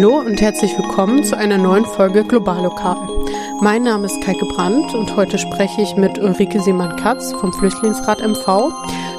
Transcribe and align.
Hallo 0.00 0.18
und 0.20 0.40
herzlich 0.40 0.78
willkommen 0.78 1.24
zu 1.24 1.36
einer 1.36 1.58
neuen 1.58 1.84
Folge 1.84 2.24
Globallokal. 2.24 2.96
Mein 3.60 3.82
Name 3.82 4.06
ist 4.06 4.18
Kaike 4.22 4.46
Brandt 4.46 4.94
und 4.94 5.14
heute 5.14 5.36
spreche 5.36 5.82
ich 5.82 5.94
mit 5.94 6.18
Ulrike 6.18 6.58
Seemann-Katz 6.58 7.34
vom 7.34 7.52
Flüchtlingsrat 7.52 8.26
MV 8.26 8.72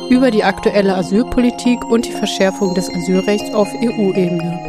über 0.10 0.32
die 0.32 0.44
aktuelle 0.44 0.96
Asylpolitik 0.96 1.86
und 1.86 2.08
die 2.08 2.12
Verschärfung 2.12 2.74
des 2.74 2.90
Asylrechts 2.90 3.54
auf 3.54 3.72
EU-Ebene. 3.76 4.60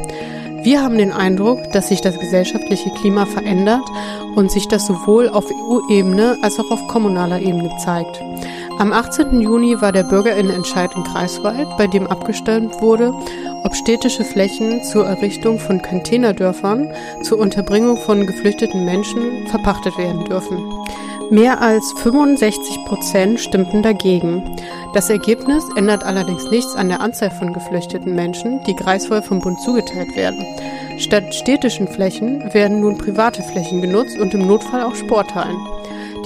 Wir 0.63 0.83
haben 0.83 0.99
den 0.99 1.13
Eindruck, 1.13 1.73
dass 1.73 1.89
sich 1.89 2.03
das 2.03 2.21
gesellschaftliche 2.21 2.91
Klima 2.91 3.25
verändert 3.25 3.89
und 4.35 4.51
sich 4.51 4.69
das 4.69 4.85
sowohl 4.85 5.31
auf 5.31 5.47
EU-Ebene 5.47 6.37
als 6.43 6.61
auch 6.61 6.71
auf 6.71 6.89
kommunaler 6.89 7.41
Ebene 7.41 7.71
zeigt. 7.83 8.23
Am 8.83 8.93
18. 8.93 9.41
Juni 9.41 9.81
war 9.81 9.93
der 9.93 10.03
Bürgerinnenentscheid 10.03 10.91
in 10.97 11.05
Greifswald, 11.05 11.69
bei 11.79 11.87
dem 11.87 12.09
abgestimmt 12.09 12.83
wurde, 12.83 13.15
ob 13.63 13.77
städtische 13.77 14.25
Flächen 14.25 14.83
zur 14.83 15.07
Errichtung 15.07 15.61
von 15.61 15.81
Containerdörfern 15.81 16.93
zur 17.23 17.39
Unterbringung 17.39 17.97
von 17.97 18.27
geflüchteten 18.27 18.85
Menschen 18.85 19.47
verpachtet 19.47 19.97
werden 19.99 20.25
dürfen. 20.25 20.59
Mehr 21.31 21.61
als 21.63 21.93
65 21.99 22.85
Prozent 22.85 23.39
stimmten 23.39 23.85
dagegen. 23.85 24.43
Das 24.95 25.09
Ergebnis 25.11 25.63
ändert 25.77 26.03
allerdings 26.03 26.51
nichts 26.51 26.75
an 26.75 26.89
der 26.89 27.03
Anzahl 27.03 27.31
von 27.31 27.53
geflüchteten 27.53 28.17
Menschen, 28.17 28.65
die 28.65 28.75
Greifswald 28.75 29.25
vom 29.25 29.39
Bund 29.39 29.61
zugeteilt 29.61 30.17
werden. 30.17 30.45
Statt 30.99 31.33
städtischen 31.37 31.87
Flächen 31.87 32.53
werden 32.53 32.81
nun 32.81 32.99
private 32.99 33.45
Flächen 33.45 33.81
genutzt 33.81 34.19
und 34.19 34.35
im 34.35 34.45
Notfall 34.45 34.83
auch 34.83 34.97
Sporthallen. 34.97 35.57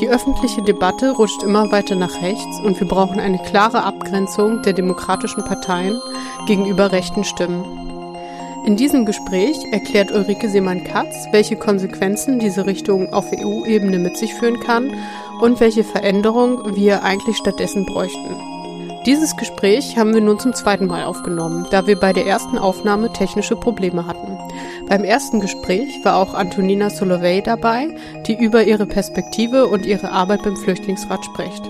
Die 0.01 0.11
öffentliche 0.11 0.61
Debatte 0.61 1.13
rutscht 1.13 1.43
immer 1.43 1.71
weiter 1.73 1.95
nach 1.95 2.21
rechts 2.21 2.61
und 2.61 2.79
wir 2.79 2.87
brauchen 2.87 3.19
eine 3.19 3.39
klare 3.39 3.83
Abgrenzung 3.83 4.61
der 4.63 4.75
demokratischen 4.75 5.43
Parteien 5.45 5.99
gegenüber 6.47 6.93
rechten 6.93 7.25
Stimmen. 7.25 7.65
In 8.67 8.77
diesem 8.77 9.07
Gespräch 9.07 9.57
erklärt 9.73 10.13
Ulrike 10.13 10.51
Seemann-Katz, 10.51 11.29
welche 11.31 11.57
Konsequenzen 11.57 12.39
diese 12.39 12.67
Richtung 12.67 13.13
auf 13.15 13.27
EU-Ebene 13.33 13.99
mit 13.99 14.19
sich 14.19 14.35
führen 14.35 14.61
kann 14.61 14.93
und 15.41 15.61
welche 15.61 15.85
Veränderung 15.85 16.75
wir 16.77 17.03
eigentlich 17.03 17.39
stattdessen 17.39 17.87
bräuchten. 17.87 18.56
Dieses 19.07 19.37
Gespräch 19.37 19.97
haben 19.97 20.15
wir 20.15 20.21
nun 20.21 20.41
zum 20.41 20.53
zweiten 20.53 20.87
Mal 20.87 21.05
aufgenommen, 21.05 21.65
da 21.71 21.87
wir 21.87 21.95
bei 21.95 22.13
der 22.13 22.27
ersten 22.27 22.59
Aufnahme 22.59 23.13
technische 23.13 23.55
Probleme 23.55 24.05
hatten. 24.05 24.37
Beim 24.89 25.05
ersten 25.05 25.39
Gespräch 25.39 26.05
war 26.05 26.17
auch 26.17 26.35
Antonina 26.35 26.91
Solovey 26.91 27.41
dabei, 27.41 27.97
die 28.27 28.37
über 28.37 28.65
ihre 28.65 28.85
Perspektive 28.85 29.69
und 29.69 29.87
ihre 29.87 30.11
Arbeit 30.11 30.43
beim 30.43 30.57
Flüchtlingsrat 30.57 31.25
spricht. 31.25 31.63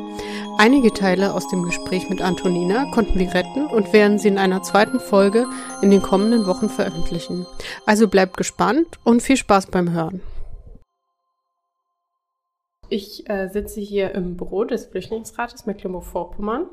Einige 0.57 0.95
Teile 0.95 1.35
aus 1.35 1.47
dem 1.49 1.63
Gespräch 1.63 2.09
mit 2.09 2.23
Antonina 2.23 2.87
konnten 2.87 3.19
wir 3.19 3.35
retten 3.35 3.67
und 3.67 3.93
werden 3.93 4.19
sie 4.19 4.29
in 4.29 4.39
einer 4.39 4.63
zweiten 4.63 4.99
Folge 4.99 5.47
in 5.83 5.91
den 5.91 6.01
kommenden 6.01 6.47
Wochen 6.47 6.71
veröffentlichen. 6.71 7.45
Also 7.85 8.09
bleibt 8.09 8.39
gespannt 8.39 8.99
und 9.05 9.23
viel 9.23 9.37
Spaß 9.37 9.67
beim 9.67 9.91
Hören. 9.91 10.23
Ich 12.89 13.29
äh, 13.29 13.49
sitze 13.49 13.81
hier 13.81 14.15
im 14.15 14.37
Büro 14.37 14.65
des 14.65 14.87
Flüchtlingsrates 14.87 15.67
Mecklenburg-Vorpommern 15.67 16.67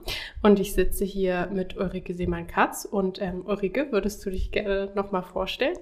und 0.44 0.60
ich 0.60 0.74
sitze 0.74 1.06
hier 1.06 1.50
mit 1.52 1.76
Ulrike 1.76 2.14
Seemann-Katz. 2.14 2.86
Und 2.86 3.22
ähm, 3.22 3.44
Ulrike, 3.46 3.92
würdest 3.92 4.24
du 4.26 4.30
dich 4.30 4.52
gerne 4.52 4.92
nochmal 4.94 5.24
vorstellen? 5.24 5.78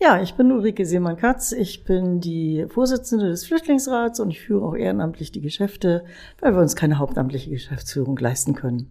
Ja, 0.00 0.20
ich 0.20 0.34
bin 0.34 0.50
Ulrike 0.50 0.84
Seemann-Katz. 0.84 1.52
Ich 1.52 1.84
bin 1.84 2.20
die 2.20 2.66
Vorsitzende 2.68 3.28
des 3.28 3.46
Flüchtlingsrats 3.46 4.18
und 4.20 4.30
ich 4.30 4.40
führe 4.40 4.66
auch 4.66 4.74
ehrenamtlich 4.74 5.30
die 5.30 5.40
Geschäfte, 5.40 6.04
weil 6.40 6.54
wir 6.54 6.60
uns 6.60 6.76
keine 6.76 6.98
hauptamtliche 6.98 7.50
Geschäftsführung 7.50 8.16
leisten 8.18 8.54
können. 8.54 8.90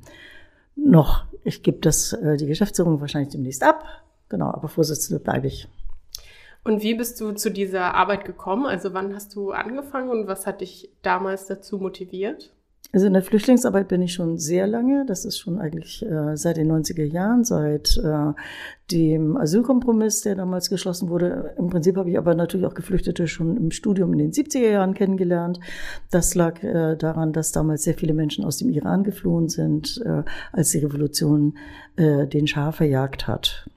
Noch, 0.75 1.25
ich 1.43 1.63
gebe 1.63 1.79
das, 1.79 2.13
äh, 2.13 2.37
die 2.37 2.47
Geschäftsführung 2.47 3.01
wahrscheinlich 3.01 3.31
demnächst 3.31 3.63
ab. 3.63 3.85
Genau, 4.29 4.47
aber 4.47 4.67
Vorsitzende 4.67 5.19
bleibe 5.19 5.47
ich. 5.47 5.67
Und 6.65 6.81
wie 6.81 6.95
bist 6.95 7.21
du 7.21 7.31
zu 7.33 7.51
dieser 7.51 7.93
Arbeit 7.93 8.25
gekommen? 8.25 8.65
Also 8.65 8.93
wann 8.93 9.13
hast 9.13 9.35
du 9.35 9.51
angefangen 9.51 10.09
und 10.09 10.27
was 10.27 10.47
hat 10.47 10.61
dich 10.61 10.89
damals 11.03 11.45
dazu 11.45 11.77
motiviert? 11.77 12.51
Also 12.91 13.05
in 13.05 13.13
der 13.13 13.21
Flüchtlingsarbeit 13.21 13.87
bin 13.87 14.01
ich 14.01 14.13
schon 14.13 14.39
sehr 14.39 14.65
lange. 14.65 15.05
Das 15.05 15.25
ist 15.25 15.37
schon 15.37 15.59
eigentlich 15.59 16.03
äh, 16.03 16.35
seit 16.35 16.57
den 16.57 16.71
90er 16.71 17.03
Jahren, 17.03 17.43
seit 17.43 17.97
äh, 17.97 18.33
dem 18.89 19.37
Asylkompromiss, 19.37 20.21
der 20.21 20.35
damals 20.35 20.69
geschlossen 20.69 21.09
wurde. 21.09 21.53
Im 21.57 21.69
Prinzip 21.69 21.97
habe 21.97 22.09
ich 22.09 22.17
aber 22.17 22.33
natürlich 22.33 22.65
auch 22.65 22.73
Geflüchtete 22.73 23.27
schon 23.27 23.57
im 23.57 23.69
Studium 23.69 24.13
in 24.13 24.19
den 24.19 24.31
70er 24.31 24.71
Jahren 24.71 24.95
kennengelernt. 24.95 25.59
Das 26.09 26.33
lag 26.33 26.63
äh, 26.63 26.95
daran, 26.95 27.31
dass 27.31 27.51
damals 27.51 27.83
sehr 27.83 27.95
viele 27.95 28.13
Menschen 28.13 28.43
aus 28.43 28.57
dem 28.57 28.71
Iran 28.71 29.03
geflohen 29.03 29.49
sind, 29.49 30.01
äh, 30.03 30.23
als 30.51 30.71
die 30.71 30.79
Revolution 30.79 31.57
äh, 31.97 32.25
den 32.25 32.47
Schah 32.47 32.71
verjagt 32.71 33.27
hat. 33.27 33.67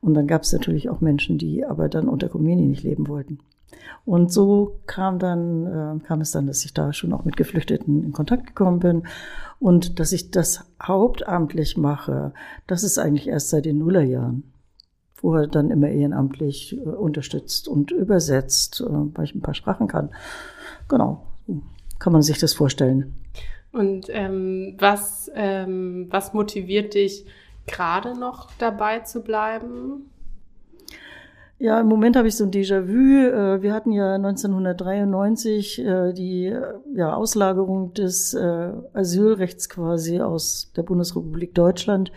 Und 0.00 0.14
dann 0.14 0.26
gab 0.26 0.42
es 0.42 0.52
natürlich 0.52 0.90
auch 0.90 1.00
Menschen, 1.00 1.38
die 1.38 1.64
aber 1.64 1.88
dann 1.88 2.08
unter 2.08 2.28
Khomeini 2.28 2.66
nicht 2.66 2.84
leben 2.84 3.08
wollten. 3.08 3.40
Und 4.04 4.32
so 4.32 4.80
kam 4.86 5.18
dann, 5.18 5.66
äh, 5.66 6.06
kam 6.06 6.20
es 6.20 6.30
dann, 6.30 6.46
dass 6.46 6.64
ich 6.64 6.72
da 6.72 6.92
schon 6.92 7.12
auch 7.12 7.24
mit 7.24 7.36
Geflüchteten 7.36 8.04
in 8.04 8.12
Kontakt 8.12 8.46
gekommen 8.46 8.78
bin 8.78 9.02
und 9.58 9.98
dass 9.98 10.12
ich 10.12 10.30
das 10.30 10.64
hauptamtlich 10.82 11.76
mache, 11.76 12.32
das 12.66 12.84
ist 12.84 12.98
eigentlich 12.98 13.28
erst 13.28 13.50
seit 13.50 13.66
den 13.66 13.78
Nullerjahren. 13.78 14.44
Vorher 15.14 15.48
dann 15.48 15.70
immer 15.70 15.88
ehrenamtlich 15.88 16.78
äh, 16.78 16.88
unterstützt 16.88 17.68
und 17.68 17.90
übersetzt, 17.90 18.80
äh, 18.80 18.86
weil 18.88 19.24
ich 19.24 19.34
ein 19.34 19.42
paar 19.42 19.54
Sprachen 19.54 19.88
kann. 19.88 20.10
Genau, 20.88 21.26
so 21.46 21.60
kann 21.98 22.12
man 22.12 22.22
sich 22.22 22.38
das 22.38 22.54
vorstellen. 22.54 23.14
Und 23.72 24.06
ähm, 24.08 24.76
was, 24.78 25.30
ähm, 25.34 26.06
was 26.10 26.32
motiviert 26.32 26.94
dich, 26.94 27.26
gerade 27.68 28.18
noch 28.18 28.48
dabei 28.58 29.00
zu 29.00 29.22
bleiben? 29.22 30.10
Ja, 31.60 31.80
im 31.80 31.88
Moment 31.88 32.14
habe 32.14 32.28
ich 32.28 32.36
so 32.36 32.44
ein 32.44 32.52
Déjà-vu. 32.52 32.92
Äh, 32.92 33.62
wir 33.62 33.72
hatten 33.72 33.90
ja 33.90 34.14
1993 34.14 35.84
äh, 35.84 36.12
die 36.12 36.56
Auslagerung 37.00 37.92
des 37.94 38.32
äh, 38.34 38.70
Asylrechts 38.92 39.68
quasi 39.68 40.20
aus 40.20 40.70
der 40.76 40.84
Bundesrepublik 40.84 41.56
Deutschland, 41.56 42.12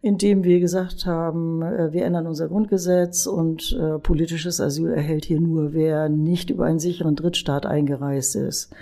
indem 0.00 0.42
wir 0.42 0.58
gesagt 0.60 1.04
haben, 1.04 1.60
wir 1.60 2.04
ändern 2.04 2.26
unser 2.26 2.48
Grundgesetz 2.48 3.26
und 3.26 3.76
politisches 4.04 4.60
Asyl 4.60 4.92
erhält 4.92 5.24
hier 5.24 5.40
nur, 5.40 5.72
wer 5.72 6.08
nicht 6.08 6.50
über 6.50 6.66
einen 6.66 6.78
sicheren 6.78 7.16
Drittstaat 7.16 7.66
eingereist 7.66 8.36
ist. 8.36 8.72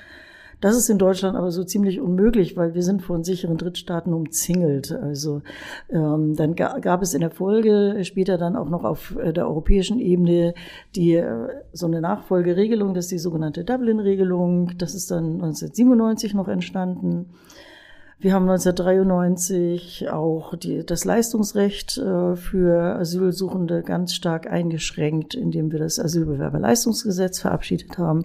Das 0.60 0.76
ist 0.76 0.88
in 0.88 0.98
Deutschland 0.98 1.36
aber 1.36 1.50
so 1.50 1.64
ziemlich 1.64 2.00
unmöglich, 2.00 2.56
weil 2.56 2.74
wir 2.74 2.82
sind 2.82 3.02
von 3.02 3.24
sicheren 3.24 3.58
Drittstaaten 3.58 4.14
umzingelt. 4.14 4.90
Also 4.90 5.42
ähm, 5.90 6.34
dann 6.34 6.54
ga, 6.54 6.78
gab 6.78 7.02
es 7.02 7.12
in 7.12 7.20
der 7.20 7.30
Folge 7.30 7.98
später 8.04 8.38
dann 8.38 8.56
auch 8.56 8.70
noch 8.70 8.84
auf 8.84 9.16
äh, 9.16 9.32
der 9.32 9.46
europäischen 9.46 10.00
Ebene 10.00 10.54
die 10.94 11.14
äh, 11.14 11.48
so 11.72 11.86
eine 11.86 12.00
Nachfolgeregelung, 12.00 12.94
das 12.94 13.06
ist 13.06 13.12
die 13.12 13.18
sogenannte 13.18 13.64
Dublin-Regelung. 13.64 14.78
Das 14.78 14.94
ist 14.94 15.10
dann 15.10 15.34
1997 15.34 16.32
noch 16.32 16.48
entstanden. 16.48 17.26
Wir 18.18 18.32
haben 18.32 18.48
1993 18.48 20.08
auch 20.10 20.54
die, 20.54 20.86
das 20.86 21.04
Leistungsrecht 21.04 21.98
äh, 21.98 22.34
für 22.34 22.96
Asylsuchende 22.98 23.82
ganz 23.82 24.14
stark 24.14 24.50
eingeschränkt, 24.50 25.34
indem 25.34 25.70
wir 25.70 25.80
das 25.80 26.00
Asylbewerberleistungsgesetz 26.00 27.40
verabschiedet 27.40 27.98
haben. 27.98 28.24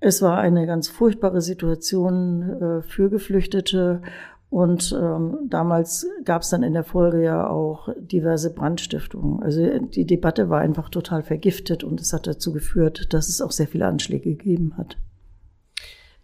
Es 0.00 0.22
war 0.22 0.38
eine 0.38 0.66
ganz 0.66 0.88
furchtbare 0.88 1.40
Situation 1.40 2.42
äh, 2.42 2.82
für 2.82 3.10
Geflüchtete 3.10 4.02
und 4.50 4.96
ähm, 4.98 5.38
damals 5.48 6.06
gab 6.24 6.42
es 6.42 6.50
dann 6.50 6.62
in 6.62 6.72
der 6.72 6.84
Folge 6.84 7.22
ja 7.22 7.50
auch 7.50 7.88
diverse 7.98 8.54
Brandstiftungen. 8.54 9.42
Also 9.42 9.78
die 9.78 10.06
Debatte 10.06 10.48
war 10.48 10.60
einfach 10.60 10.88
total 10.88 11.22
vergiftet 11.22 11.84
und 11.84 12.00
es 12.00 12.12
hat 12.12 12.26
dazu 12.26 12.52
geführt, 12.52 13.12
dass 13.12 13.28
es 13.28 13.42
auch 13.42 13.50
sehr 13.50 13.66
viele 13.66 13.86
Anschläge 13.86 14.30
gegeben 14.30 14.74
hat. 14.78 14.96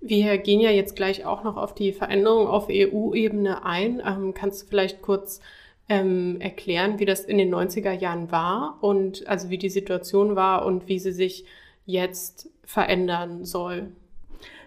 Wir 0.01 0.39
gehen 0.39 0.61
ja 0.61 0.71
jetzt 0.71 0.97
gleich 0.97 1.25
auch 1.25 1.45
noch 1.45 1.57
auf 1.57 1.75
die 1.75 1.93
Veränderung 1.93 2.47
auf 2.47 2.69
EU-Ebene 2.71 3.65
ein. 3.65 4.03
Ähm, 4.07 4.35
kannst 4.35 4.63
du 4.63 4.67
vielleicht 4.67 5.03
kurz 5.03 5.41
ähm, 5.89 6.41
erklären, 6.41 6.99
wie 6.99 7.07
das 7.07 7.25
in 7.25 7.39
den 7.39 7.55
90er 7.55 7.93
Jahren 7.93 8.31
war 8.31 8.79
und 8.81 9.27
also 9.27 9.51
wie 9.51 9.59
die 9.59 9.71
Situation 9.71 10.37
war 10.37 10.65
und 10.65 10.89
wie 10.89 10.99
sie 10.99 11.13
sich 11.13 11.45
jetzt 11.85 12.49
verändern 12.67 13.45
soll. 13.45 13.93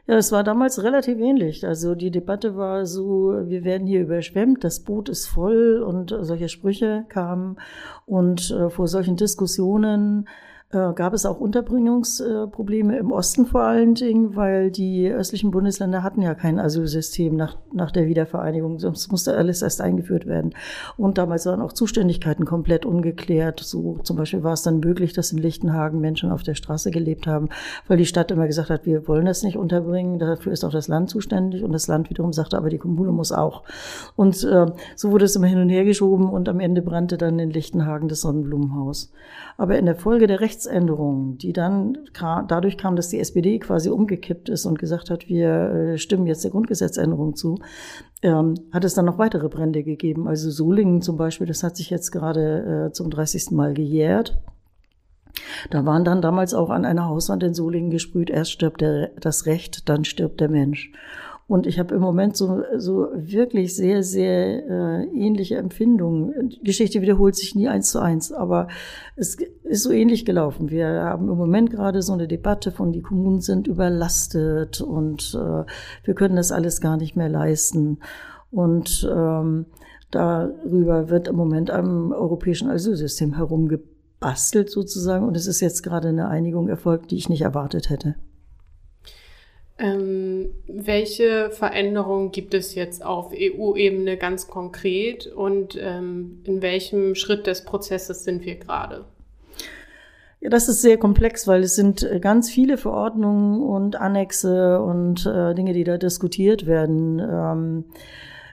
Ja, 0.08 0.16
es 0.16 0.32
war 0.32 0.44
damals 0.46 0.82
relativ 0.84 1.20
ähnlich. 1.20 1.68
Also 1.68 1.94
die 1.94 2.12
Debatte 2.12 2.56
war 2.56 2.86
so, 2.86 3.34
wir 3.46 3.66
werden 3.66 3.86
hier 3.88 4.02
überschwemmt, 4.02 4.64
das 4.64 4.80
Boot 4.80 5.10
ist 5.10 5.28
voll 5.28 5.84
und 5.86 6.16
solche 6.22 6.48
Sprüche 6.48 7.06
kamen. 7.10 7.58
Und 8.06 8.52
äh, 8.52 8.70
vor 8.70 8.88
solchen 8.88 9.18
Diskussionen 9.18 10.30
äh, 10.69 10.92
gab 10.94 11.14
es 11.14 11.25
auch 11.25 11.40
Unterbringungsprobleme 11.40 12.98
im 12.98 13.14
Osten 13.14 13.46
vor 13.46 13.62
allen 13.62 13.94
Dingen, 13.94 14.36
weil 14.36 14.69
die 14.69 15.10
östlichen 15.10 15.50
Bundesländer 15.52 16.04
hatten 16.04 16.22
ja 16.22 16.36
kein 16.36 16.60
Asylsystem 16.60 17.38
nach, 17.38 17.58
nach 17.72 17.92
der 17.92 18.08
Wiedervereinigung, 18.08 18.78
sonst 18.78 19.10
musste 19.10 19.38
alles 19.38 19.62
erst 19.62 19.80
eingeführt 19.80 20.25
werden. 20.25 20.54
Und 20.98 21.18
damals 21.18 21.46
waren 21.46 21.62
auch 21.62 21.72
Zuständigkeiten 21.72 22.44
komplett 22.44 22.86
ungeklärt. 22.86 23.62
So 23.62 24.00
zum 24.04 24.18
Beispiel 24.18 24.44
war 24.44 24.54
es 24.54 24.64
dann 24.64 24.81
möglich, 24.81 25.14
dass 25.14 25.31
in 25.31 25.38
Lichtenhagen 25.38 26.02
Menschen 26.02 26.31
auf 26.31 26.44
der 26.44 26.56
Straße 26.56 26.92
gelebt 26.92 27.28
haben, 27.28 27.48
weil 27.88 27.98
die 27.98 28.06
Stadt 28.06 28.31
immer 28.31 28.48
gesagt 28.48 28.69
hat, 28.69 28.86
wir 28.86 29.08
wollen 29.08 29.25
das 29.25 29.44
nicht 29.44 29.56
unterbringen, 29.56 30.19
dafür 30.19 30.52
ist 30.52 30.66
auch 30.66 30.72
das 30.72 30.90
Land 30.90 31.10
zuständig 31.10 31.64
und 31.64 31.72
das 31.72 31.88
Land 31.88 32.10
wiederum 32.10 32.34
sagte, 32.34 32.58
aber 32.58 32.69
die 32.69 32.78
Kommune 32.78 33.14
muss 33.14 33.31
auch. 33.31 33.64
Und 34.18 34.44
äh, 34.44 34.66
so 34.98 35.12
wurde 35.12 35.24
es 35.24 35.38
immer 35.38 35.48
hin 35.48 35.62
und 35.62 35.69
her 35.69 35.86
geschoben 35.86 36.30
und 36.30 36.50
am 36.50 36.60
Ende 36.60 36.81
brannte 36.81 37.18
dann 37.18 37.40
in 37.40 37.52
Lichtenhagen 37.52 38.10
das 38.10 38.19
Sonnenblumenhaus. 38.19 39.14
Aber 39.58 39.78
in 39.78 39.86
der 39.86 39.96
Folge 39.96 40.28
der 40.28 40.42
Rechtsänderungen, 40.57 41.38
die 41.38 41.54
dann 41.54 41.98
dadurch 42.48 42.77
kam, 42.77 42.95
dass 42.95 43.09
die 43.09 43.19
SPD 43.19 43.59
quasi 43.59 43.89
umgekippt 43.89 44.50
ist 44.50 44.65
und 44.65 44.80
gesagt 44.80 45.09
hat, 45.09 45.27
wir 45.27 45.50
äh, 45.50 45.98
stimmen 45.98 46.25
jetzt 46.25 46.44
der 46.44 46.51
Grundgesetzänderung 46.51 47.36
zu, 47.36 47.59
ähm, 48.24 48.56
hat 48.71 48.83
es 48.83 48.95
dann 48.95 49.06
noch 49.06 49.19
weitere 49.19 49.50
Brände 49.50 49.83
gegeben. 49.83 50.27
Also 50.27 50.50
Solingen 50.50 51.01
zum 51.01 51.18
Beispiel, 51.18 51.48
das 51.48 51.63
hat 51.63 51.77
sich 51.77 51.89
jetzt 51.89 52.12
gerade 52.12 52.88
äh, 52.88 52.92
zum 52.92 53.09
30. 53.12 53.51
Mal 53.51 53.74
gejährt. 53.74 54.39
Da 55.69 55.86
waren 55.86 56.04
dann 56.04 56.24
damals 56.24 56.56
auch 56.56 56.71
an 56.71 56.83
einer 56.83 57.07
Hauswand 57.07 57.44
in 57.44 57.54
Solingen 57.54 57.92
gesprüht, 57.92 58.31
erst 58.31 58.51
stirbt 58.51 58.81
der, 58.81 59.12
das 59.19 59.45
Recht, 59.45 59.88
dann 59.88 60.04
stirbt 60.04 60.42
der 60.42 60.50
Mensch. 60.50 60.92
Und 61.48 61.65
ich 61.65 61.80
habe 61.80 61.95
im 61.95 62.01
Moment 62.01 62.36
so, 62.36 62.63
so 62.75 63.07
wirklich 63.13 63.74
sehr, 63.74 64.04
sehr 64.04 64.68
äh, 64.68 65.04
ähnliche 65.13 65.56
Empfindungen. 65.56 66.50
Die 66.50 66.63
Geschichte 66.63 67.01
wiederholt 67.01 67.38
sich 67.38 67.56
nie 67.56 67.69
eins 67.69 67.89
zu 67.92 68.00
eins, 68.00 68.33
aber 68.33 68.68
es 69.15 69.38
ist 69.68 69.84
so 69.84 69.92
ähnlich 69.92 70.25
gelaufen. 70.25 70.69
Wir 70.69 70.88
haben 70.88 71.30
im 71.30 71.38
Moment 71.38 71.72
gerade 71.72 72.02
so 72.02 72.14
eine 72.14 72.28
Debatte 72.28 72.72
von, 72.72 72.92
die 72.92 73.02
Kommunen 73.02 73.42
sind 73.42 73.68
überlastet 73.68 74.81
und 74.81 75.34
äh, 75.36 75.66
wir 76.04 76.14
können 76.16 76.36
das 76.36 76.52
alles 76.52 76.81
gar 76.81 76.98
nicht 76.98 77.16
mehr 77.16 77.30
leisten. 77.30 78.00
Und 78.52 79.08
ähm, 79.12 79.66
darüber 80.12 81.10
wird 81.10 81.28
im 81.28 81.36
Moment 81.36 81.69
am 81.69 82.12
europäischen 82.12 82.69
Asylsystem 82.69 83.36
herumgebastelt 83.36 84.69
sozusagen. 84.69 85.28
Und 85.28 85.36
es 85.36 85.48
ist 85.48 85.60
jetzt 85.60 85.84
gerade 85.84 86.10
eine 86.10 86.30
Einigung 86.30 86.69
erfolgt, 86.69 87.12
die 87.12 87.18
ich 87.18 87.30
nicht 87.30 87.42
erwartet 87.42 87.90
hätte. 87.90 88.16
Ähm, 89.80 90.56
welche 90.68 91.52
Veränderungen 91.52 92.31
gibt 92.31 92.56
es 92.56 92.74
jetzt 92.74 93.06
auf 93.06 93.31
EU-Ebene 93.31 94.18
ganz 94.18 94.48
konkret 94.48 95.28
und 95.28 95.78
ähm, 95.80 96.42
in 96.46 96.64
welchem 96.64 97.14
Schritt 97.14 97.46
des 97.46 97.64
Prozesses 97.64 98.24
sind 98.24 98.44
wir 98.44 98.56
gerade? 98.56 99.06
Ja, 100.39 100.50
das 100.50 100.69
ist 100.69 100.81
sehr 100.81 100.98
komplex, 100.98 101.48
weil 101.48 101.63
es 101.63 101.75
sind 101.75 102.04
äh, 102.04 102.19
ganz 102.19 102.50
viele 102.50 102.78
Verordnungen 102.78 103.62
und 103.62 103.95
Annexe 103.95 104.80
und 104.81 105.25
äh, 105.25 105.56
Dinge, 105.56 105.74
die 105.74 105.84
da 105.84 105.98
diskutiert 105.98 106.68
werden. 106.68 107.19
Ähm, 107.19 107.86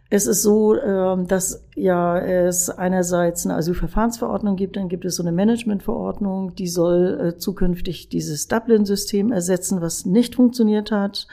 es 0.09 0.27
ist 0.27 0.43
so, 0.43 0.81
ähm, 0.81 1.27
dass 1.27 1.65
ja 1.75 2.19
es 2.19 2.71
einerseits 2.71 3.45
eine 3.45 3.57
Asylverfahrensverordnung 3.57 4.57
gibt, 4.57 4.77
dann 4.77 4.89
gibt 4.89 5.05
es 5.05 5.17
so 5.17 5.23
eine 5.23 5.33
Managementverordnung, 5.33 6.55
die 6.55 6.69
soll 6.69 7.21
äh, 7.21 7.37
zukünftig 7.37 8.09
dieses 8.09 8.49
Dublin-System 8.49 9.33
ersetzen, 9.33 9.81
was 9.81 10.07
nicht 10.07 10.37
funktioniert 10.37 10.91
hat. 10.91 11.27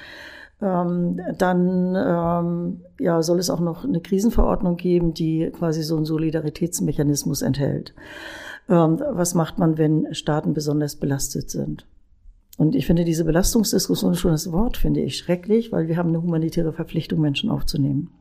Ähm, 0.61 1.19
dann 1.37 1.95
ähm, 1.95 2.81
ja, 2.99 3.21
soll 3.21 3.39
es 3.39 3.49
auch 3.49 3.59
noch 3.59 3.83
eine 3.83 3.99
Krisenverordnung 4.01 4.77
geben, 4.77 5.13
die 5.13 5.51
quasi 5.51 5.81
so 5.81 5.95
einen 5.95 6.05
Solidaritätsmechanismus 6.05 7.41
enthält. 7.41 7.93
Was 8.67 9.35
macht 9.35 9.57
man, 9.57 9.77
wenn 9.77 10.13
Staaten 10.13 10.53
besonders 10.53 10.95
belastet 10.95 11.49
sind? 11.49 11.85
Und 12.57 12.75
ich 12.75 12.85
finde 12.85 13.05
diese 13.05 13.25
Belastungsdiskussion 13.25 14.15
schon 14.15 14.31
das 14.31 14.51
Wort, 14.51 14.77
finde 14.77 15.01
ich 15.01 15.17
schrecklich, 15.17 15.71
weil 15.71 15.87
wir 15.87 15.97
haben 15.97 16.09
eine 16.09 16.21
humanitäre 16.21 16.73
Verpflichtung, 16.73 17.19
Menschen 17.19 17.49
aufzunehmen. 17.49 18.11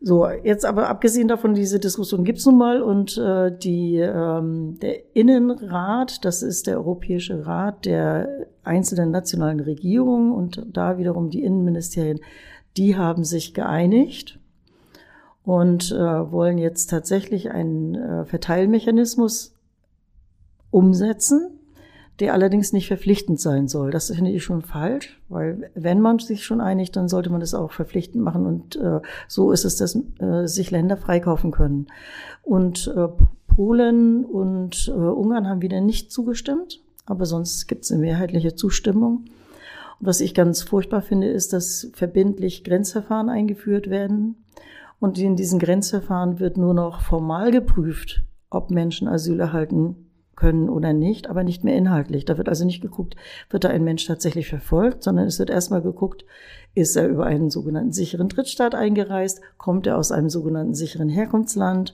So, 0.00 0.28
jetzt 0.28 0.64
aber 0.64 0.88
abgesehen 0.88 1.26
davon, 1.26 1.54
diese 1.54 1.80
Diskussion 1.80 2.24
gibt's 2.24 2.46
nun 2.46 2.56
mal 2.56 2.82
und 2.82 3.18
äh, 3.18 3.56
die, 3.56 3.96
ähm, 3.96 4.78
der 4.80 5.16
Innenrat, 5.16 6.24
das 6.24 6.42
ist 6.42 6.68
der 6.68 6.76
Europäische 6.76 7.46
Rat 7.46 7.84
der 7.84 8.46
einzelnen 8.62 9.10
nationalen 9.10 9.58
Regierungen 9.58 10.30
und 10.30 10.64
da 10.72 10.98
wiederum 10.98 11.30
die 11.30 11.42
Innenministerien, 11.42 12.20
die 12.76 12.96
haben 12.96 13.24
sich 13.24 13.54
geeinigt 13.54 14.38
und 15.48 15.92
äh, 15.92 15.96
wollen 16.30 16.58
jetzt 16.58 16.90
tatsächlich 16.90 17.50
einen 17.50 17.94
äh, 17.94 18.24
Verteilmechanismus 18.26 19.54
umsetzen 20.70 21.58
der 22.20 22.32
allerdings 22.32 22.72
nicht 22.72 22.88
verpflichtend 22.88 23.40
sein 23.40 23.68
soll. 23.68 23.90
Das 23.90 24.10
finde 24.10 24.32
ich 24.32 24.42
schon 24.42 24.62
falsch, 24.62 25.20
weil 25.28 25.70
wenn 25.74 26.00
man 26.00 26.18
sich 26.18 26.44
schon 26.44 26.60
einigt, 26.60 26.96
dann 26.96 27.08
sollte 27.08 27.30
man 27.30 27.40
das 27.40 27.54
auch 27.54 27.70
verpflichtend 27.70 28.22
machen 28.22 28.44
und 28.44 28.76
äh, 28.76 29.00
so 29.28 29.52
ist 29.52 29.64
es, 29.64 29.76
dass 29.76 29.96
äh, 30.18 30.46
sich 30.46 30.70
Länder 30.70 30.96
freikaufen 30.96 31.52
können. 31.52 31.86
Und 32.42 32.92
äh, 32.96 33.06
Polen 33.46 34.24
und 34.24 34.88
äh, 34.88 34.98
Ungarn 34.98 35.48
haben 35.48 35.62
wieder 35.62 35.80
nicht 35.80 36.10
zugestimmt, 36.10 36.80
aber 37.06 37.24
sonst 37.24 37.68
gibt 37.68 37.84
es 37.84 37.92
eine 37.92 38.00
mehrheitliche 38.00 38.56
Zustimmung. 38.56 39.26
Und 40.00 40.06
was 40.06 40.20
ich 40.20 40.34
ganz 40.34 40.62
furchtbar 40.62 41.02
finde, 41.02 41.28
ist, 41.28 41.52
dass 41.52 41.88
verbindlich 41.92 42.64
Grenzverfahren 42.64 43.28
eingeführt 43.28 43.90
werden. 43.90 44.36
Und 45.00 45.18
in 45.18 45.36
diesen 45.36 45.58
Grenzverfahren 45.58 46.40
wird 46.40 46.56
nur 46.56 46.74
noch 46.74 47.00
formal 47.00 47.50
geprüft, 47.50 48.24
ob 48.50 48.70
Menschen 48.70 49.08
Asyl 49.08 49.38
erhalten 49.38 50.08
können 50.38 50.68
oder 50.68 50.92
nicht, 50.92 51.28
aber 51.28 51.42
nicht 51.42 51.64
mehr 51.64 51.76
inhaltlich. 51.76 52.24
Da 52.24 52.38
wird 52.38 52.48
also 52.48 52.64
nicht 52.64 52.80
geguckt, 52.80 53.16
wird 53.50 53.64
da 53.64 53.68
ein 53.68 53.82
Mensch 53.82 54.06
tatsächlich 54.06 54.48
verfolgt, 54.48 55.02
sondern 55.02 55.26
es 55.26 55.38
wird 55.38 55.50
erstmal 55.50 55.82
geguckt, 55.82 56.24
ist 56.74 56.96
er 56.96 57.08
über 57.08 57.26
einen 57.26 57.50
sogenannten 57.50 57.92
sicheren 57.92 58.28
Drittstaat 58.28 58.74
eingereist, 58.74 59.40
kommt 59.56 59.86
er 59.88 59.98
aus 59.98 60.12
einem 60.12 60.30
sogenannten 60.30 60.74
sicheren 60.74 61.08
Herkunftsland 61.08 61.92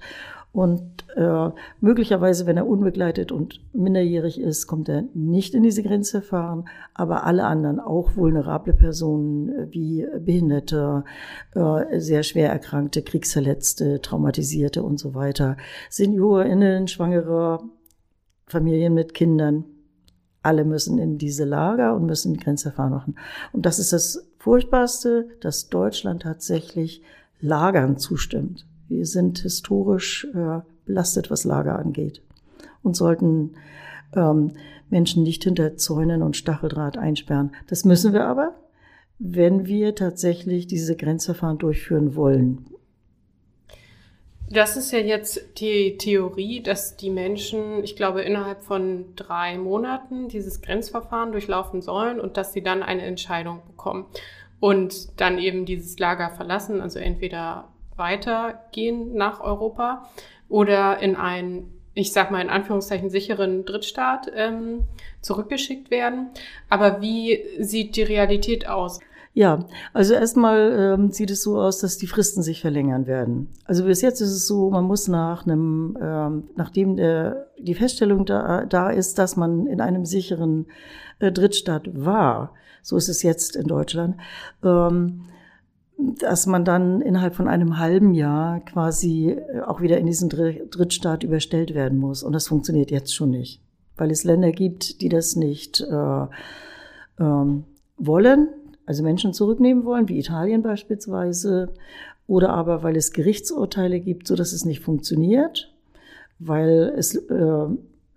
und 0.54 1.04
äh, 1.16 1.50
möglicherweise, 1.80 2.46
wenn 2.46 2.56
er 2.56 2.68
unbegleitet 2.68 3.32
und 3.32 3.60
minderjährig 3.74 4.40
ist, 4.40 4.68
kommt 4.68 4.88
er 4.88 5.02
nicht 5.12 5.52
in 5.52 5.64
diese 5.64 5.82
Grenzverfahren, 5.82 6.68
aber 6.94 7.24
alle 7.24 7.42
anderen, 7.44 7.80
auch 7.80 8.14
vulnerable 8.14 8.72
Personen 8.72 9.48
äh, 9.48 9.66
wie 9.72 10.06
Behinderte, 10.20 11.02
äh, 11.56 11.98
sehr 11.98 12.22
schwer 12.22 12.50
erkrankte, 12.50 13.02
Kriegsverletzte, 13.02 14.00
Traumatisierte 14.00 14.84
und 14.84 15.00
so 15.00 15.16
weiter, 15.16 15.56
SeniorInnen, 15.90 16.86
Schwangere, 16.86 17.58
Familien 18.46 18.94
mit 18.94 19.12
Kindern. 19.12 19.64
Alle 20.44 20.64
müssen 20.64 21.00
in 21.00 21.18
diese 21.18 21.44
Lager 21.44 21.96
und 21.96 22.06
müssen 22.06 22.36
Grenzverfahren 22.36 22.92
machen. 22.92 23.16
Und 23.52 23.66
das 23.66 23.80
ist 23.80 23.92
das 23.92 24.30
Furchtbarste, 24.38 25.26
dass 25.40 25.68
Deutschland 25.68 26.22
tatsächlich 26.22 27.02
Lagern 27.40 27.98
zustimmt. 27.98 28.66
Wir 28.88 29.06
sind 29.06 29.38
historisch 29.40 30.26
äh, 30.34 30.60
belastet, 30.84 31.30
was 31.30 31.44
Lager 31.44 31.78
angeht 31.78 32.22
und 32.82 32.96
sollten 32.96 33.52
ähm, 34.14 34.52
Menschen 34.90 35.22
nicht 35.22 35.44
hinter 35.44 35.76
Zäunen 35.76 36.22
und 36.22 36.36
Stacheldraht 36.36 36.96
einsperren. 36.96 37.52
Das 37.68 37.84
müssen 37.84 38.12
wir 38.12 38.26
aber, 38.26 38.54
wenn 39.18 39.66
wir 39.66 39.94
tatsächlich 39.94 40.66
diese 40.66 40.96
Grenzverfahren 40.96 41.58
durchführen 41.58 42.14
wollen. 42.14 42.66
Das 44.50 44.76
ist 44.76 44.92
ja 44.92 44.98
jetzt 44.98 45.58
die 45.58 45.96
Theorie, 45.96 46.62
dass 46.62 46.96
die 46.96 47.10
Menschen, 47.10 47.82
ich 47.82 47.96
glaube, 47.96 48.22
innerhalb 48.22 48.62
von 48.62 49.06
drei 49.16 49.56
Monaten 49.56 50.28
dieses 50.28 50.60
Grenzverfahren 50.60 51.32
durchlaufen 51.32 51.80
sollen 51.80 52.20
und 52.20 52.36
dass 52.36 52.52
sie 52.52 52.62
dann 52.62 52.82
eine 52.82 53.02
Entscheidung 53.02 53.62
bekommen 53.66 54.06
und 54.60 55.18
dann 55.20 55.38
eben 55.38 55.64
dieses 55.64 55.98
Lager 55.98 56.30
verlassen, 56.30 56.82
also 56.82 56.98
entweder 56.98 57.68
weitergehen 57.96 59.14
nach 59.14 59.40
Europa 59.40 60.08
oder 60.48 60.98
in 61.00 61.16
einen, 61.16 61.72
ich 61.94 62.12
sag 62.12 62.30
mal 62.30 62.40
in 62.40 62.50
Anführungszeichen, 62.50 63.10
sicheren 63.10 63.64
Drittstaat 63.64 64.30
ähm, 64.34 64.84
zurückgeschickt 65.20 65.90
werden. 65.90 66.30
Aber 66.68 67.00
wie 67.00 67.42
sieht 67.58 67.96
die 67.96 68.02
Realität 68.02 68.68
aus? 68.68 69.00
Ja, 69.36 69.64
also 69.92 70.14
erstmal 70.14 70.94
ähm, 70.96 71.10
sieht 71.10 71.32
es 71.32 71.42
so 71.42 71.60
aus, 71.60 71.80
dass 71.80 71.98
die 71.98 72.06
Fristen 72.06 72.40
sich 72.40 72.60
verlängern 72.60 73.08
werden. 73.08 73.48
Also 73.64 73.84
bis 73.84 74.00
jetzt 74.00 74.20
ist 74.20 74.30
es 74.30 74.46
so, 74.46 74.70
man 74.70 74.84
muss 74.84 75.08
nach 75.08 75.44
einem, 75.44 75.98
ähm, 76.00 76.44
nachdem 76.54 76.96
der, 76.96 77.48
die 77.58 77.74
Feststellung 77.74 78.26
da, 78.26 78.64
da 78.64 78.90
ist, 78.90 79.18
dass 79.18 79.34
man 79.34 79.66
in 79.66 79.80
einem 79.80 80.04
sicheren 80.04 80.66
äh, 81.18 81.32
Drittstaat 81.32 81.90
war, 81.92 82.52
so 82.80 82.96
ist 82.96 83.08
es 83.08 83.24
jetzt 83.24 83.56
in 83.56 83.66
Deutschland, 83.66 84.18
ähm, 84.62 85.24
dass 85.96 86.46
man 86.46 86.64
dann 86.64 87.00
innerhalb 87.00 87.34
von 87.34 87.48
einem 87.48 87.78
halben 87.78 88.14
Jahr 88.14 88.60
quasi 88.60 89.30
äh, 89.30 89.60
auch 89.60 89.80
wieder 89.80 89.98
in 89.98 90.06
diesen 90.06 90.28
Drittstaat 90.28 91.22
überstellt 91.22 91.74
werden 91.74 91.98
muss. 91.98 92.22
Und 92.22 92.32
das 92.32 92.48
funktioniert 92.48 92.90
jetzt 92.90 93.14
schon 93.14 93.30
nicht, 93.30 93.60
weil 93.96 94.10
es 94.10 94.24
Länder 94.24 94.52
gibt, 94.52 95.00
die 95.00 95.08
das 95.08 95.36
nicht 95.36 95.80
äh, 95.80 96.26
ähm, 97.20 97.64
wollen 97.96 98.48
also 98.86 99.02
Menschen 99.02 99.32
zurücknehmen 99.32 99.84
wollen, 99.84 100.08
wie 100.08 100.18
Italien 100.18 100.62
beispielsweise, 100.62 101.72
oder 102.26 102.50
aber 102.50 102.82
weil 102.82 102.96
es 102.96 103.12
Gerichtsurteile 103.12 104.00
gibt, 104.00 104.26
so 104.26 104.34
dass 104.34 104.52
es 104.52 104.64
nicht 104.64 104.80
funktioniert, 104.80 105.72
weil 106.38 106.92
es 106.96 107.14
äh, 107.14 107.66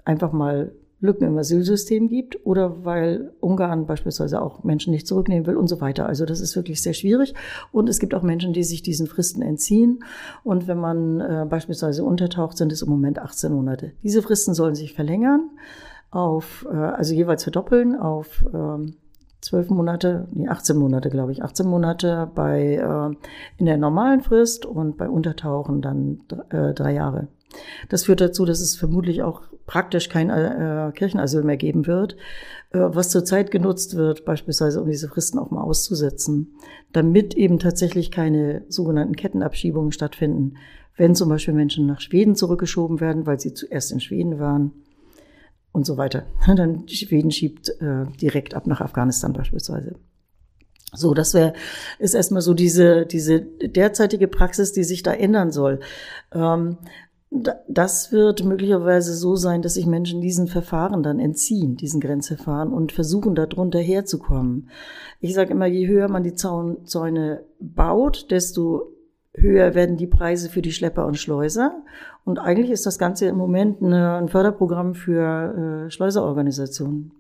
einfach 0.06 0.32
mal 0.32 0.72
Lücken 1.00 1.26
im 1.26 1.38
Asylsystem 1.38 2.08
gibt 2.08 2.46
oder 2.46 2.84
weil 2.84 3.32
Ungarn 3.40 3.86
beispielsweise 3.86 4.42
auch 4.42 4.64
Menschen 4.64 4.92
nicht 4.92 5.06
zurücknehmen 5.06 5.46
will 5.46 5.56
und 5.56 5.68
so 5.68 5.80
weiter. 5.80 6.08
Also 6.08 6.26
das 6.26 6.40
ist 6.40 6.56
wirklich 6.56 6.82
sehr 6.82 6.94
schwierig. 6.94 7.36
Und 7.72 7.88
es 7.88 8.00
gibt 8.00 8.16
auch 8.16 8.24
Menschen, 8.24 8.54
die 8.54 8.64
sich 8.64 8.82
diesen 8.82 9.06
Fristen 9.08 9.42
entziehen. 9.42 10.04
Und 10.44 10.68
wenn 10.68 10.80
man 10.80 11.22
äh, 11.22 11.46
beispielsweise 11.48 12.04
untertaucht, 12.04 12.58
sind 12.58 12.72
es 12.72 12.82
im 12.82 12.90
Moment 12.90 13.20
18 13.20 13.54
Monate. 13.54 13.92
Diese 14.04 14.24
Fristen 14.24 14.56
sollen 14.56 14.76
sich 14.76 14.94
verlängern 14.94 15.52
auf, 16.10 16.68
äh, 16.72 16.76
also 16.76 17.14
jeweils 17.14 17.44
verdoppeln 17.44 17.96
auf 17.96 18.44
ähm, 18.54 18.96
zwölf 19.42 19.70
Monate, 19.70 20.28
nee, 20.34 20.48
18 20.48 20.78
Monate, 20.78 21.10
glaube 21.10 21.32
ich, 21.32 21.44
18 21.44 21.68
Monate 21.68 22.32
bei 22.34 22.76
äh, 22.76 23.16
in 23.58 23.66
der 23.66 23.78
normalen 23.78 24.22
Frist 24.22 24.66
und 24.66 24.98
bei 24.98 25.08
Untertauchen 25.08 25.82
dann 25.82 26.24
äh, 26.50 26.74
drei 26.74 26.94
Jahre. 26.94 27.28
Das 27.90 28.06
führt 28.06 28.22
dazu, 28.22 28.46
dass 28.46 28.60
es 28.60 28.76
vermutlich 28.76 29.24
auch 29.24 29.44
praktisch 29.68 30.10
kein 30.10 30.30
äh, 30.32 30.92
Kirchenasyl 30.96 31.44
mehr 31.44 31.58
geben 31.58 31.86
wird, 31.86 32.16
äh, 32.72 32.80
was 32.80 33.10
zurzeit 33.10 33.52
genutzt 33.52 33.96
wird, 33.96 34.26
beispielsweise 34.26 34.82
um 34.82 34.90
diese 34.90 35.10
Fristen 35.10 35.38
auch 35.38 35.52
mal 35.52 35.62
auszusetzen, 35.62 36.56
damit 36.94 37.36
eben 37.36 37.60
tatsächlich 37.60 38.10
keine 38.10 38.64
sogenannten 38.70 39.16
Kettenabschiebungen 39.16 39.92
stattfinden, 39.92 40.56
wenn 40.96 41.14
zum 41.14 41.30
Beispiel 41.30 41.54
Menschen 41.54 41.86
nach 41.86 42.02
Schweden 42.02 42.36
zurückgeschoben 42.36 43.00
werden, 43.00 43.28
weil 43.28 43.40
sie 43.40 43.54
zuerst 43.54 43.92
in 43.92 44.00
Schweden 44.00 44.40
waren 44.40 44.72
und 45.74 45.86
so 45.86 45.98
weiter. 45.98 46.26
Dann 46.48 46.88
Schweden 46.88 47.30
schiebt 47.30 47.70
äh, 47.82 48.06
direkt 48.20 48.56
ab 48.56 48.66
nach 48.66 48.82
Afghanistan 48.82 49.34
beispielsweise. 49.34 49.96
So, 50.94 51.14
das 51.14 51.34
wäre 51.34 51.54
ist 52.00 52.14
erstmal 52.14 52.42
so 52.42 52.54
diese 52.54 53.06
diese 53.06 53.42
derzeitige 53.42 54.30
Praxis, 54.30 54.72
die 54.72 54.86
sich 54.86 55.04
da 55.04 55.12
ändern 55.12 55.52
soll. 55.52 55.82
Ähm, 56.32 56.78
das 57.30 58.12
wird 58.12 58.46
möglicherweise 58.46 59.14
so 59.14 59.36
sein, 59.36 59.62
dass 59.62 59.74
sich 59.74 59.86
Menschen 59.86 60.22
diesen 60.22 60.48
Verfahren 60.48 61.04
dann 61.04 61.20
entziehen, 61.20 61.76
diesen 61.76 62.00
Grenzverfahren 62.00 62.72
und 62.72 62.94
versuchen, 62.94 63.36
darunter 63.36 63.80
herzukommen. 63.80 64.70
Ich 65.20 65.34
sage 65.34 65.52
immer, 65.52 65.66
je 65.66 65.88
höher 65.88 66.08
man 66.08 66.24
die 66.24 66.36
Zaunzäune 66.36 67.44
baut, 67.60 68.32
desto 68.32 68.94
höher 69.34 69.76
werden 69.76 69.98
die 69.98 70.08
Preise 70.08 70.50
für 70.50 70.62
die 70.62 70.72
Schlepper 70.72 71.06
und 71.06 71.18
Schleuser. 71.18 71.84
Und 72.24 72.40
eigentlich 72.40 72.72
ist 72.72 72.86
das 72.86 72.98
Ganze 72.98 73.28
im 73.28 73.38
Moment 73.38 73.82
ein 73.82 74.30
Förderprogramm 74.30 74.96
für 74.96 75.86
äh, 75.86 75.92
Schleuserorganisationen. 75.92 77.12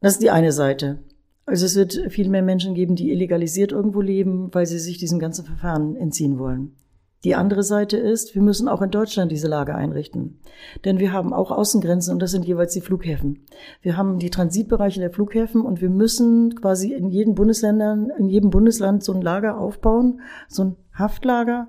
Das 0.00 0.14
ist 0.14 0.22
die 0.22 0.30
eine 0.30 0.52
Seite. 0.52 0.98
Also 1.46 1.66
es 1.66 1.76
wird 1.76 2.12
viel 2.12 2.28
mehr 2.28 2.42
Menschen 2.42 2.74
geben, 2.74 2.96
die 2.96 3.10
illegalisiert 3.10 3.72
irgendwo 3.72 4.00
leben, 4.00 4.52
weil 4.52 4.66
sie 4.66 4.78
sich 4.78 4.98
diesem 4.98 5.18
ganzen 5.18 5.44
Verfahren 5.44 5.96
entziehen 5.96 6.38
wollen. 6.38 6.74
Die 7.22 7.34
andere 7.34 7.62
Seite 7.62 7.98
ist, 7.98 8.34
wir 8.34 8.40
müssen 8.40 8.66
auch 8.66 8.80
in 8.80 8.90
Deutschland 8.90 9.30
diese 9.30 9.48
Lage 9.48 9.74
einrichten. 9.74 10.40
Denn 10.84 10.98
wir 10.98 11.12
haben 11.12 11.34
auch 11.34 11.50
Außengrenzen 11.50 12.14
und 12.14 12.20
das 12.20 12.30
sind 12.30 12.46
jeweils 12.46 12.72
die 12.72 12.80
Flughäfen. 12.80 13.44
Wir 13.82 13.98
haben 13.98 14.18
die 14.18 14.30
Transitbereiche 14.30 15.00
der 15.00 15.10
Flughäfen 15.10 15.60
und 15.60 15.82
wir 15.82 15.90
müssen 15.90 16.54
quasi 16.54 16.94
in 16.94 17.10
jedem 17.10 17.34
Bundesländern, 17.34 18.10
in 18.18 18.28
jedem 18.28 18.48
Bundesland 18.48 19.04
so 19.04 19.12
ein 19.12 19.20
Lager 19.20 19.58
aufbauen, 19.58 20.20
so 20.48 20.64
ein 20.64 20.76
Haftlager, 20.94 21.68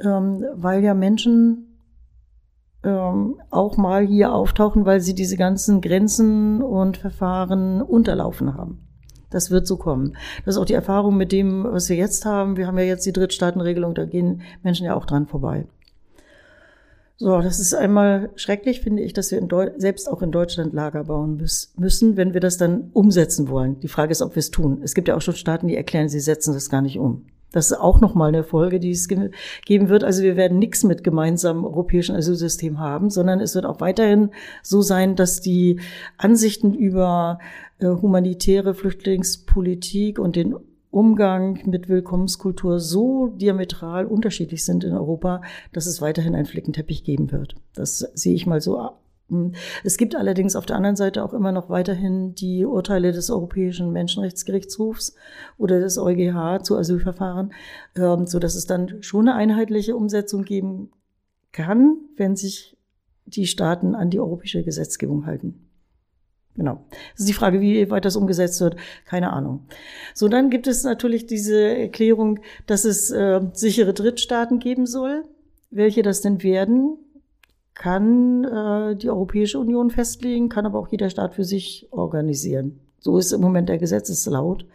ähm, 0.00 0.44
weil 0.54 0.84
ja 0.84 0.92
Menschen 0.92 1.78
ähm, 2.82 3.40
auch 3.50 3.78
mal 3.78 4.06
hier 4.06 4.34
auftauchen, 4.34 4.84
weil 4.84 5.00
sie 5.00 5.14
diese 5.14 5.36
ganzen 5.38 5.80
Grenzen 5.80 6.62
und 6.62 6.98
Verfahren 6.98 7.80
unterlaufen 7.80 8.54
haben. 8.54 8.89
Das 9.30 9.50
wird 9.50 9.66
so 9.66 9.76
kommen. 9.76 10.16
Das 10.44 10.56
ist 10.56 10.60
auch 10.60 10.66
die 10.66 10.74
Erfahrung 10.74 11.16
mit 11.16 11.32
dem, 11.32 11.64
was 11.64 11.88
wir 11.88 11.96
jetzt 11.96 12.24
haben. 12.24 12.56
Wir 12.56 12.66
haben 12.66 12.78
ja 12.78 12.84
jetzt 12.84 13.06
die 13.06 13.12
Drittstaatenregelung, 13.12 13.94
da 13.94 14.04
gehen 14.04 14.42
Menschen 14.62 14.86
ja 14.86 14.94
auch 14.94 15.06
dran 15.06 15.26
vorbei. 15.26 15.66
So, 17.16 17.38
das 17.42 17.60
ist 17.60 17.74
einmal 17.74 18.30
schrecklich, 18.34 18.80
finde 18.80 19.02
ich, 19.02 19.12
dass 19.12 19.30
wir 19.30 19.46
selbst 19.76 20.10
auch 20.10 20.22
in 20.22 20.32
Deutschland 20.32 20.72
Lager 20.72 21.04
bauen 21.04 21.36
müssen, 21.76 22.16
wenn 22.16 22.32
wir 22.32 22.40
das 22.40 22.56
dann 22.56 22.90
umsetzen 22.94 23.50
wollen. 23.50 23.78
Die 23.80 23.88
Frage 23.88 24.10
ist, 24.10 24.22
ob 24.22 24.36
wir 24.36 24.40
es 24.40 24.50
tun. 24.50 24.80
Es 24.82 24.94
gibt 24.94 25.06
ja 25.06 25.16
auch 25.16 25.20
schon 25.20 25.34
Staaten, 25.34 25.68
die 25.68 25.76
erklären, 25.76 26.08
sie 26.08 26.18
setzen 26.18 26.54
das 26.54 26.70
gar 26.70 26.80
nicht 26.80 26.98
um. 26.98 27.26
Das 27.52 27.70
ist 27.70 27.78
auch 27.78 28.00
nochmal 28.00 28.28
eine 28.28 28.44
Folge, 28.44 28.80
die 28.80 28.90
es 28.90 29.08
geben 29.08 29.88
wird. 29.88 30.04
Also 30.04 30.22
wir 30.22 30.36
werden 30.36 30.58
nichts 30.58 30.84
mit 30.84 31.02
gemeinsamem 31.02 31.64
europäischen 31.64 32.14
Asylsystem 32.14 32.78
haben, 32.78 33.10
sondern 33.10 33.40
es 33.40 33.54
wird 33.54 33.66
auch 33.66 33.80
weiterhin 33.80 34.30
so 34.62 34.82
sein, 34.82 35.16
dass 35.16 35.40
die 35.40 35.80
Ansichten 36.16 36.74
über 36.74 37.38
äh, 37.78 37.86
humanitäre 37.86 38.74
Flüchtlingspolitik 38.74 40.18
und 40.18 40.36
den 40.36 40.54
Umgang 40.90 41.60
mit 41.66 41.88
Willkommenskultur 41.88 42.80
so 42.80 43.28
diametral 43.28 44.06
unterschiedlich 44.06 44.64
sind 44.64 44.82
in 44.82 44.92
Europa, 44.92 45.40
dass 45.72 45.86
es 45.86 46.00
weiterhin 46.00 46.34
einen 46.34 46.46
Flickenteppich 46.46 47.04
geben 47.04 47.30
wird. 47.30 47.54
Das 47.74 47.98
sehe 47.98 48.34
ich 48.34 48.46
mal 48.46 48.60
so. 48.60 48.90
Es 49.84 49.96
gibt 49.96 50.16
allerdings 50.16 50.56
auf 50.56 50.66
der 50.66 50.76
anderen 50.76 50.96
Seite 50.96 51.24
auch 51.24 51.32
immer 51.32 51.52
noch 51.52 51.70
weiterhin 51.70 52.34
die 52.34 52.64
Urteile 52.64 53.12
des 53.12 53.30
Europäischen 53.30 53.92
Menschenrechtsgerichtshofs 53.92 55.14
oder 55.56 55.80
des 55.80 55.98
EuGH 55.98 56.62
zu 56.62 56.76
Asylverfahren, 56.76 57.52
ähm, 57.96 58.26
so 58.26 58.38
dass 58.38 58.54
es 58.54 58.66
dann 58.66 59.02
schon 59.02 59.28
eine 59.28 59.36
einheitliche 59.36 59.96
Umsetzung 59.96 60.44
geben 60.44 60.90
kann, 61.52 61.96
wenn 62.16 62.36
sich 62.36 62.76
die 63.26 63.46
Staaten 63.46 63.94
an 63.94 64.10
die 64.10 64.20
europäische 64.20 64.64
Gesetzgebung 64.64 65.26
halten. 65.26 65.66
Genau. 66.56 66.84
Das 67.12 67.20
ist 67.20 67.28
die 67.28 67.34
Frage, 67.34 67.60
wie 67.60 67.90
weit 67.90 68.04
das 68.04 68.16
umgesetzt 68.16 68.60
wird. 68.60 68.76
Keine 69.04 69.32
Ahnung. 69.32 69.66
So, 70.14 70.28
dann 70.28 70.50
gibt 70.50 70.66
es 70.66 70.82
natürlich 70.82 71.26
diese 71.26 71.58
Erklärung, 71.58 72.40
dass 72.66 72.84
es 72.84 73.10
äh, 73.10 73.40
sichere 73.52 73.94
Drittstaaten 73.94 74.58
geben 74.58 74.86
soll. 74.86 75.24
Welche 75.70 76.02
das 76.02 76.20
denn 76.20 76.42
werden, 76.42 76.98
kann 77.74 78.44
äh, 78.44 78.96
die 78.96 79.10
Europäische 79.10 79.58
Union 79.58 79.90
festlegen, 79.90 80.48
kann 80.48 80.66
aber 80.66 80.78
auch 80.78 80.88
jeder 80.88 81.10
Staat 81.10 81.34
für 81.34 81.44
sich 81.44 81.88
organisieren. 81.90 82.80
So 82.98 83.16
ist 83.18 83.32
im 83.32 83.40
Moment 83.40 83.68
der 83.68 83.78
Gesetzeslaut. 83.78 84.66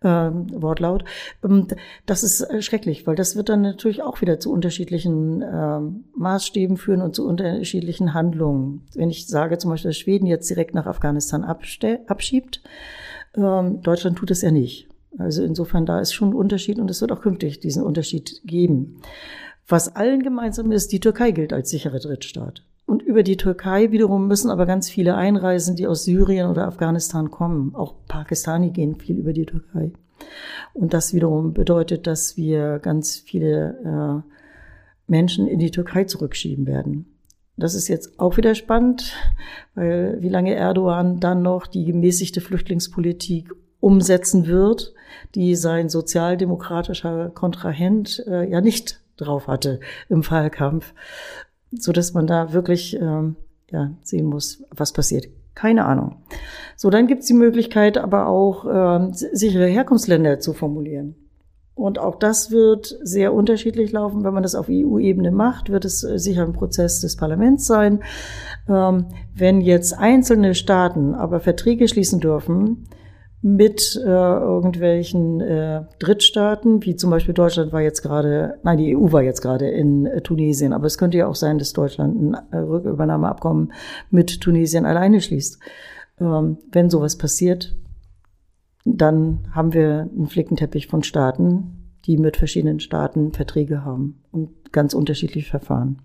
Ähm, 0.00 0.46
Wortlaut. 0.52 1.04
Ähm, 1.42 1.66
das 2.06 2.22
ist 2.22 2.42
äh, 2.42 2.62
schrecklich, 2.62 3.08
weil 3.08 3.16
das 3.16 3.34
wird 3.34 3.48
dann 3.48 3.62
natürlich 3.62 4.00
auch 4.00 4.20
wieder 4.20 4.38
zu 4.38 4.52
unterschiedlichen 4.52 5.42
ähm, 5.42 6.04
Maßstäben 6.14 6.76
führen 6.76 7.02
und 7.02 7.16
zu 7.16 7.26
unterschiedlichen 7.26 8.14
Handlungen. 8.14 8.86
Wenn 8.94 9.10
ich 9.10 9.26
sage 9.26 9.58
zum 9.58 9.72
Beispiel, 9.72 9.88
dass 9.88 9.98
Schweden 9.98 10.26
jetzt 10.26 10.48
direkt 10.48 10.72
nach 10.72 10.86
Afghanistan 10.86 11.42
abschiebt, 11.42 12.62
ähm, 13.34 13.82
Deutschland 13.82 14.18
tut 14.18 14.30
es 14.30 14.42
ja 14.42 14.52
nicht. 14.52 14.86
Also 15.18 15.42
insofern 15.42 15.84
da 15.84 15.98
ist 15.98 16.12
schon 16.12 16.28
ein 16.30 16.34
Unterschied 16.34 16.78
und 16.78 16.88
es 16.90 17.00
wird 17.00 17.10
auch 17.10 17.20
künftig 17.20 17.58
diesen 17.58 17.82
Unterschied 17.82 18.40
geben. 18.44 19.00
Was 19.68 19.94
allen 19.94 20.22
gemeinsam 20.22 20.72
ist, 20.72 20.92
die 20.92 21.00
Türkei 21.00 21.30
gilt 21.30 21.52
als 21.52 21.68
sicherer 21.68 21.98
Drittstaat. 21.98 22.62
Und 22.86 23.02
über 23.02 23.22
die 23.22 23.36
Türkei 23.36 23.92
wiederum 23.92 24.26
müssen 24.26 24.50
aber 24.50 24.64
ganz 24.64 24.88
viele 24.88 25.14
einreisen, 25.14 25.76
die 25.76 25.86
aus 25.86 26.04
Syrien 26.04 26.48
oder 26.48 26.66
Afghanistan 26.66 27.30
kommen. 27.30 27.74
Auch 27.74 27.94
Pakistani 28.08 28.70
gehen 28.70 28.96
viel 28.96 29.18
über 29.18 29.34
die 29.34 29.44
Türkei. 29.44 29.92
Und 30.72 30.94
das 30.94 31.12
wiederum 31.12 31.52
bedeutet, 31.52 32.06
dass 32.06 32.38
wir 32.38 32.78
ganz 32.78 33.18
viele 33.18 34.24
äh, 34.24 34.32
Menschen 35.06 35.46
in 35.46 35.58
die 35.58 35.70
Türkei 35.70 36.04
zurückschieben 36.04 36.66
werden. 36.66 37.04
Das 37.58 37.74
ist 37.74 37.88
jetzt 37.88 38.18
auch 38.18 38.38
wieder 38.38 38.54
spannend, 38.54 39.12
weil 39.74 40.16
wie 40.22 40.30
lange 40.30 40.54
Erdogan 40.54 41.20
dann 41.20 41.42
noch 41.42 41.66
die 41.66 41.84
gemäßigte 41.84 42.40
Flüchtlingspolitik 42.40 43.52
umsetzen 43.80 44.46
wird, 44.46 44.94
die 45.34 45.56
sein 45.56 45.90
sozialdemokratischer 45.90 47.30
Kontrahent 47.30 48.24
äh, 48.26 48.48
ja 48.48 48.62
nicht 48.62 49.00
drauf 49.20 49.46
hatte 49.46 49.80
im 50.08 50.28
Wahlkampf, 50.28 50.94
so 51.72 51.92
dass 51.92 52.14
man 52.14 52.26
da 52.26 52.52
wirklich 52.52 52.96
ähm, 53.00 53.36
ja, 53.70 53.92
sehen 54.02 54.26
muss, 54.26 54.64
was 54.70 54.92
passiert. 54.92 55.26
Keine 55.54 55.84
Ahnung. 55.84 56.16
So, 56.76 56.88
dann 56.88 57.08
gibt 57.08 57.22
es 57.22 57.26
die 57.26 57.34
Möglichkeit, 57.34 57.98
aber 57.98 58.28
auch 58.28 58.64
ähm, 58.70 59.12
sichere 59.12 59.66
Herkunftsländer 59.66 60.38
zu 60.38 60.52
formulieren. 60.52 61.16
Und 61.74 62.00
auch 62.00 62.16
das 62.16 62.50
wird 62.50 62.98
sehr 63.02 63.32
unterschiedlich 63.32 63.92
laufen. 63.92 64.24
Wenn 64.24 64.34
man 64.34 64.42
das 64.42 64.56
auf 64.56 64.66
EU-Ebene 64.68 65.30
macht, 65.30 65.70
wird 65.70 65.84
es 65.84 66.02
äh, 66.02 66.18
sicher 66.18 66.42
ein 66.42 66.52
Prozess 66.52 67.00
des 67.00 67.16
Parlaments 67.16 67.66
sein. 67.66 68.02
Ähm, 68.68 69.06
wenn 69.34 69.60
jetzt 69.60 69.96
einzelne 69.96 70.56
Staaten 70.56 71.14
aber 71.14 71.38
Verträge 71.38 71.86
schließen 71.86 72.18
dürfen, 72.18 72.88
mit 73.40 73.96
äh, 73.96 74.08
irgendwelchen 74.08 75.40
äh, 75.40 75.84
Drittstaaten, 76.00 76.84
wie 76.84 76.96
zum 76.96 77.10
Beispiel 77.10 77.34
Deutschland 77.34 77.72
war 77.72 77.80
jetzt 77.80 78.02
gerade, 78.02 78.58
nein, 78.64 78.78
die 78.78 78.96
EU 78.96 79.12
war 79.12 79.22
jetzt 79.22 79.42
gerade 79.42 79.68
in 79.68 80.06
äh, 80.06 80.20
Tunesien, 80.22 80.72
aber 80.72 80.86
es 80.86 80.98
könnte 80.98 81.18
ja 81.18 81.28
auch 81.28 81.36
sein, 81.36 81.58
dass 81.58 81.72
Deutschland 81.72 82.20
ein 82.20 82.34
äh, 82.50 82.56
Rückübernahmeabkommen 82.56 83.72
mit 84.10 84.40
Tunesien 84.40 84.86
alleine 84.86 85.20
schließt. 85.20 85.60
Ähm, 86.20 86.58
wenn 86.72 86.90
sowas 86.90 87.16
passiert, 87.16 87.76
dann 88.84 89.46
haben 89.52 89.72
wir 89.72 90.08
einen 90.12 90.26
Flickenteppich 90.26 90.88
von 90.88 91.04
Staaten, 91.04 91.92
die 92.06 92.16
mit 92.16 92.36
verschiedenen 92.36 92.80
Staaten 92.80 93.32
Verträge 93.32 93.84
haben 93.84 94.22
und 94.32 94.72
ganz 94.72 94.94
unterschiedlich 94.94 95.48
verfahren. 95.48 96.02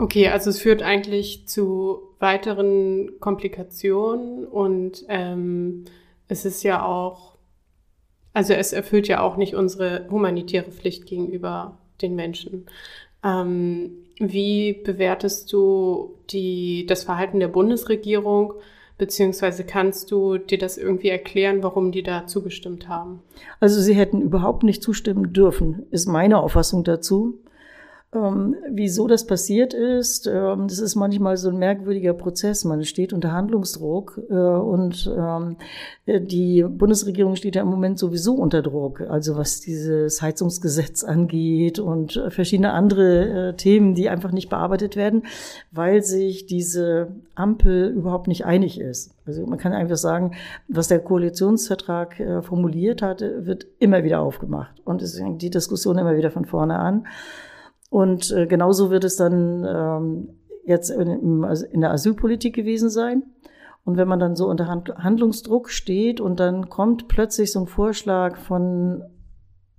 Okay, 0.00 0.28
also 0.28 0.48
es 0.48 0.58
führt 0.58 0.82
eigentlich 0.82 1.46
zu 1.46 1.98
weiteren 2.20 3.20
Komplikationen 3.20 4.46
und 4.46 5.04
ähm, 5.08 5.84
es 6.26 6.46
ist 6.46 6.62
ja 6.62 6.82
auch, 6.82 7.36
also 8.32 8.54
es 8.54 8.72
erfüllt 8.72 9.08
ja 9.08 9.20
auch 9.20 9.36
nicht 9.36 9.54
unsere 9.54 10.06
humanitäre 10.10 10.70
Pflicht 10.70 11.04
gegenüber 11.04 11.76
den 12.00 12.14
Menschen. 12.14 12.64
Ähm, 13.22 13.90
wie 14.18 14.72
bewertest 14.72 15.52
du 15.52 16.14
die, 16.30 16.86
das 16.86 17.04
Verhalten 17.04 17.38
der 17.38 17.48
Bundesregierung? 17.48 18.54
Beziehungsweise 18.96 19.64
kannst 19.64 20.10
du 20.10 20.38
dir 20.38 20.56
das 20.56 20.78
irgendwie 20.78 21.10
erklären, 21.10 21.62
warum 21.62 21.92
die 21.92 22.02
da 22.02 22.26
zugestimmt 22.26 22.88
haben? 22.88 23.20
Also 23.60 23.82
sie 23.82 23.94
hätten 23.94 24.22
überhaupt 24.22 24.62
nicht 24.62 24.82
zustimmen 24.82 25.34
dürfen, 25.34 25.84
ist 25.90 26.06
meine 26.06 26.40
Auffassung 26.40 26.84
dazu. 26.84 27.38
Ähm, 28.12 28.56
wieso 28.68 29.06
das 29.06 29.24
passiert 29.24 29.72
ist, 29.72 30.26
ähm, 30.26 30.66
das 30.66 30.80
ist 30.80 30.96
manchmal 30.96 31.36
so 31.36 31.48
ein 31.48 31.58
merkwürdiger 31.58 32.12
Prozess. 32.12 32.64
Man 32.64 32.82
steht 32.82 33.12
unter 33.12 33.30
Handlungsdruck 33.30 34.20
äh, 34.28 34.34
und 34.34 35.08
ähm, 35.16 35.56
die 36.08 36.64
Bundesregierung 36.64 37.36
steht 37.36 37.54
ja 37.54 37.62
im 37.62 37.68
Moment 37.68 38.00
sowieso 38.00 38.34
unter 38.34 38.62
Druck. 38.62 39.02
Also 39.02 39.36
was 39.36 39.60
dieses 39.60 40.20
Heizungsgesetz 40.22 41.04
angeht 41.04 41.78
und 41.78 42.20
verschiedene 42.30 42.72
andere 42.72 43.50
äh, 43.50 43.52
Themen, 43.54 43.94
die 43.94 44.08
einfach 44.08 44.32
nicht 44.32 44.48
bearbeitet 44.48 44.96
werden, 44.96 45.22
weil 45.70 46.02
sich 46.02 46.46
diese 46.46 47.12
Ampel 47.36 47.90
überhaupt 47.90 48.26
nicht 48.26 48.44
einig 48.44 48.80
ist. 48.80 49.14
Also 49.24 49.46
man 49.46 49.58
kann 49.58 49.72
einfach 49.72 49.96
sagen, 49.96 50.32
was 50.66 50.88
der 50.88 50.98
Koalitionsvertrag 50.98 52.18
äh, 52.18 52.42
formuliert 52.42 53.02
hat, 53.02 53.20
wird 53.20 53.68
immer 53.78 54.02
wieder 54.02 54.18
aufgemacht 54.18 54.80
und 54.84 55.00
es 55.00 55.16
fängt 55.16 55.42
die 55.42 55.50
Diskussion 55.50 55.96
immer 55.96 56.16
wieder 56.16 56.32
von 56.32 56.44
vorne 56.44 56.76
an. 56.76 57.06
Und 57.90 58.30
äh, 58.30 58.46
genauso 58.46 58.90
wird 58.90 59.04
es 59.04 59.16
dann 59.16 59.66
ähm, 59.68 60.28
jetzt 60.64 60.90
in, 60.90 61.44
in 61.44 61.80
der 61.80 61.90
Asylpolitik 61.90 62.54
gewesen 62.54 62.88
sein. 62.88 63.24
Und 63.84 63.96
wenn 63.96 64.08
man 64.08 64.20
dann 64.20 64.36
so 64.36 64.48
unter 64.48 64.68
Handlungsdruck 64.68 65.68
steht 65.70 66.20
und 66.20 66.40
dann 66.40 66.68
kommt 66.68 67.08
plötzlich 67.08 67.52
so 67.52 67.60
ein 67.60 67.66
Vorschlag 67.66 68.36
von 68.36 69.02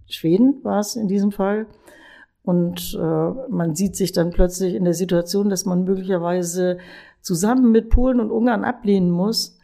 Schweden, 0.07 0.63
war 0.63 0.79
es 0.79 0.95
in 0.95 1.07
diesem 1.07 1.31
Fall, 1.31 1.67
und 2.43 2.97
äh, 2.99 3.49
man 3.49 3.75
sieht 3.75 3.95
sich 3.95 4.13
dann 4.13 4.31
plötzlich 4.31 4.73
in 4.73 4.83
der 4.83 4.95
Situation, 4.95 5.49
dass 5.49 5.65
man 5.65 5.83
möglicherweise 5.83 6.79
zusammen 7.21 7.71
mit 7.71 7.89
Polen 7.89 8.19
und 8.19 8.31
Ungarn 8.31 8.63
ablehnen 8.63 9.11
muss, 9.11 9.59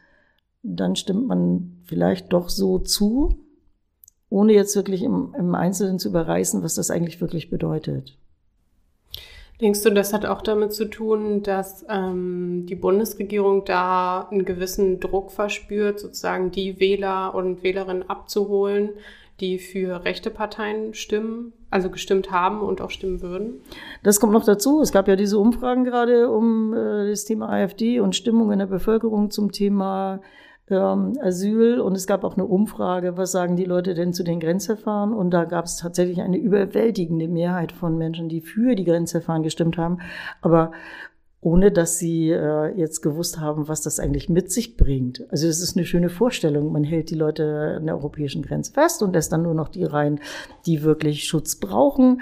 dann 0.62 0.96
stimmt 0.96 1.28
man 1.28 1.82
vielleicht 1.86 2.32
doch 2.34 2.50
so 2.50 2.78
zu, 2.78 3.40
ohne 4.30 4.54
jetzt 4.54 4.76
wirklich 4.76 5.02
im, 5.02 5.34
im 5.38 5.56
Einzelnen 5.56 5.98
zu 5.98 6.10
überreißen, 6.10 6.62
was 6.62 6.76
das 6.76 6.92
eigentlich 6.92 7.20
wirklich 7.20 7.50
bedeutet. 7.50 8.20
Denkst 9.60 9.82
du, 9.82 9.90
das 9.90 10.14
hat 10.14 10.26
auch 10.26 10.42
damit 10.42 10.74
zu 10.74 10.86
tun, 10.86 11.42
dass 11.42 11.84
ähm, 11.90 12.66
die 12.68 12.76
Bundesregierung 12.76 13.66
da 13.66 14.28
einen 14.30 14.46
gewissen 14.46 15.00
Druck 15.00 15.32
verspürt, 15.32 16.00
sozusagen 16.00 16.52
die 16.52 16.80
Wähler 16.80 17.34
und 17.34 17.64
Wählerinnen 17.64 18.08
abzuholen, 18.08 18.92
die 19.40 19.58
für 19.58 20.06
rechte 20.06 20.30
Parteien 20.30 20.94
stimmen, 20.94 21.54
also 21.72 21.90
gestimmt 21.90 22.32
haben 22.32 22.62
und 22.62 22.82
auch 22.82 22.92
stimmen 22.92 23.22
würden? 23.22 23.62
Das 24.04 24.20
kommt 24.20 24.34
noch 24.34 24.46
dazu. 24.46 24.80
Es 24.82 24.92
gab 24.92 25.08
ja 25.08 25.16
diese 25.16 25.40
Umfragen 25.40 25.84
gerade 25.84 26.30
um 26.30 26.74
äh, 26.74 27.10
das 27.10 27.26
Thema 27.26 27.50
AfD 27.50 28.00
und 28.00 28.16
Stimmung 28.16 28.52
in 28.52 28.60
der 28.60 28.68
Bevölkerung 28.68 29.32
zum 29.32 29.52
Thema 29.52 30.22
ähm, 30.70 31.14
Asyl 31.22 31.80
und 31.80 31.96
es 31.96 32.08
gab 32.08 32.24
auch 32.24 32.34
eine 32.34 32.46
Umfrage, 32.46 33.18
was 33.18 33.32
sagen 33.32 33.56
die 33.56 33.66
Leute 33.66 33.94
denn 33.94 34.14
zu 34.14 34.24
den 34.24 34.40
Grenzverfahren? 34.40 35.14
Und 35.14 35.32
da 35.32 35.46
gab 35.46 35.66
es 35.66 35.78
tatsächlich 35.78 36.22
eine 36.22 36.38
überwältigende 36.38 37.28
Mehrheit 37.28 37.72
von 37.72 37.98
Menschen, 37.98 38.30
die 38.30 38.42
für 38.42 38.76
die 38.76 38.86
Grenzverfahren 38.86 39.44
gestimmt 39.44 39.78
haben, 39.78 40.00
aber 40.42 40.72
ohne 41.40 41.72
dass 41.72 42.00
sie 42.00 42.32
äh, 42.32 42.76
jetzt 42.76 43.02
gewusst 43.02 43.40
haben, 43.40 43.68
was 43.68 43.82
das 43.82 44.00
eigentlich 44.00 44.28
mit 44.28 44.52
sich 44.52 44.76
bringt. 44.76 45.26
Also 45.30 45.48
es 45.48 45.62
ist 45.62 45.78
eine 45.78 45.86
schöne 45.86 46.10
Vorstellung. 46.10 46.72
Man 46.72 46.84
hält 46.84 47.10
die 47.12 47.16
Leute 47.16 47.76
an 47.78 47.86
der 47.86 47.96
europäischen 47.96 48.42
Grenze 48.42 48.74
fest 48.74 49.04
und 49.04 49.14
lässt 49.14 49.32
dann 49.32 49.44
nur 49.44 49.54
noch 49.54 49.70
die 49.70 49.84
rein, 49.84 50.20
die 50.66 50.84
wirklich 50.84 51.26
Schutz 51.26 51.56
brauchen. 51.56 52.22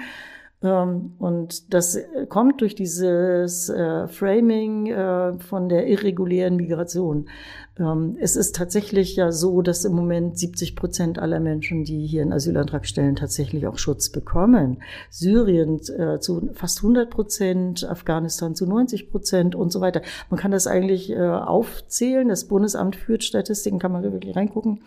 Ähm, 0.65 1.13
und 1.19 1.73
das 1.73 1.97
kommt 2.29 2.61
durch 2.61 2.75
dieses 2.75 3.69
äh, 3.69 4.07
Framing 4.07 4.87
äh, 4.87 5.37
von 5.39 5.69
der 5.69 5.87
irregulären 5.87 6.55
Migration. 6.55 7.29
Ähm, 7.77 8.17
es 8.19 8.35
ist 8.35 8.55
tatsächlich 8.55 9.15
ja 9.15 9.31
so, 9.31 9.61
dass 9.61 9.85
im 9.85 9.93
Moment 9.93 10.39
70 10.39 10.75
Prozent 10.75 11.19
aller 11.19 11.39
Menschen, 11.39 11.83
die 11.83 12.07
hier 12.07 12.23
einen 12.23 12.33
Asylantrag 12.33 12.87
stellen, 12.87 13.15
tatsächlich 13.15 13.67
auch 13.67 13.77
Schutz 13.77 14.09
bekommen. 14.09 14.81
Syrien 15.11 15.79
äh, 15.97 16.19
zu 16.19 16.49
fast 16.53 16.79
100 16.79 17.09
Prozent, 17.11 17.87
Afghanistan 17.87 18.55
zu 18.55 18.65
90 18.65 19.11
Prozent 19.11 19.55
und 19.55 19.71
so 19.71 19.81
weiter. 19.81 20.01
Man 20.29 20.39
kann 20.39 20.51
das 20.51 20.67
eigentlich 20.67 21.15
aufzählen. 21.15 22.27
Das 22.27 22.45
Bundesamt 22.45 22.95
führt 22.95 23.23
Statistiken, 23.23 23.79
kann 23.79 23.91
man 23.91 24.03
wirklich 24.03 24.35
reingucken. 24.35 24.79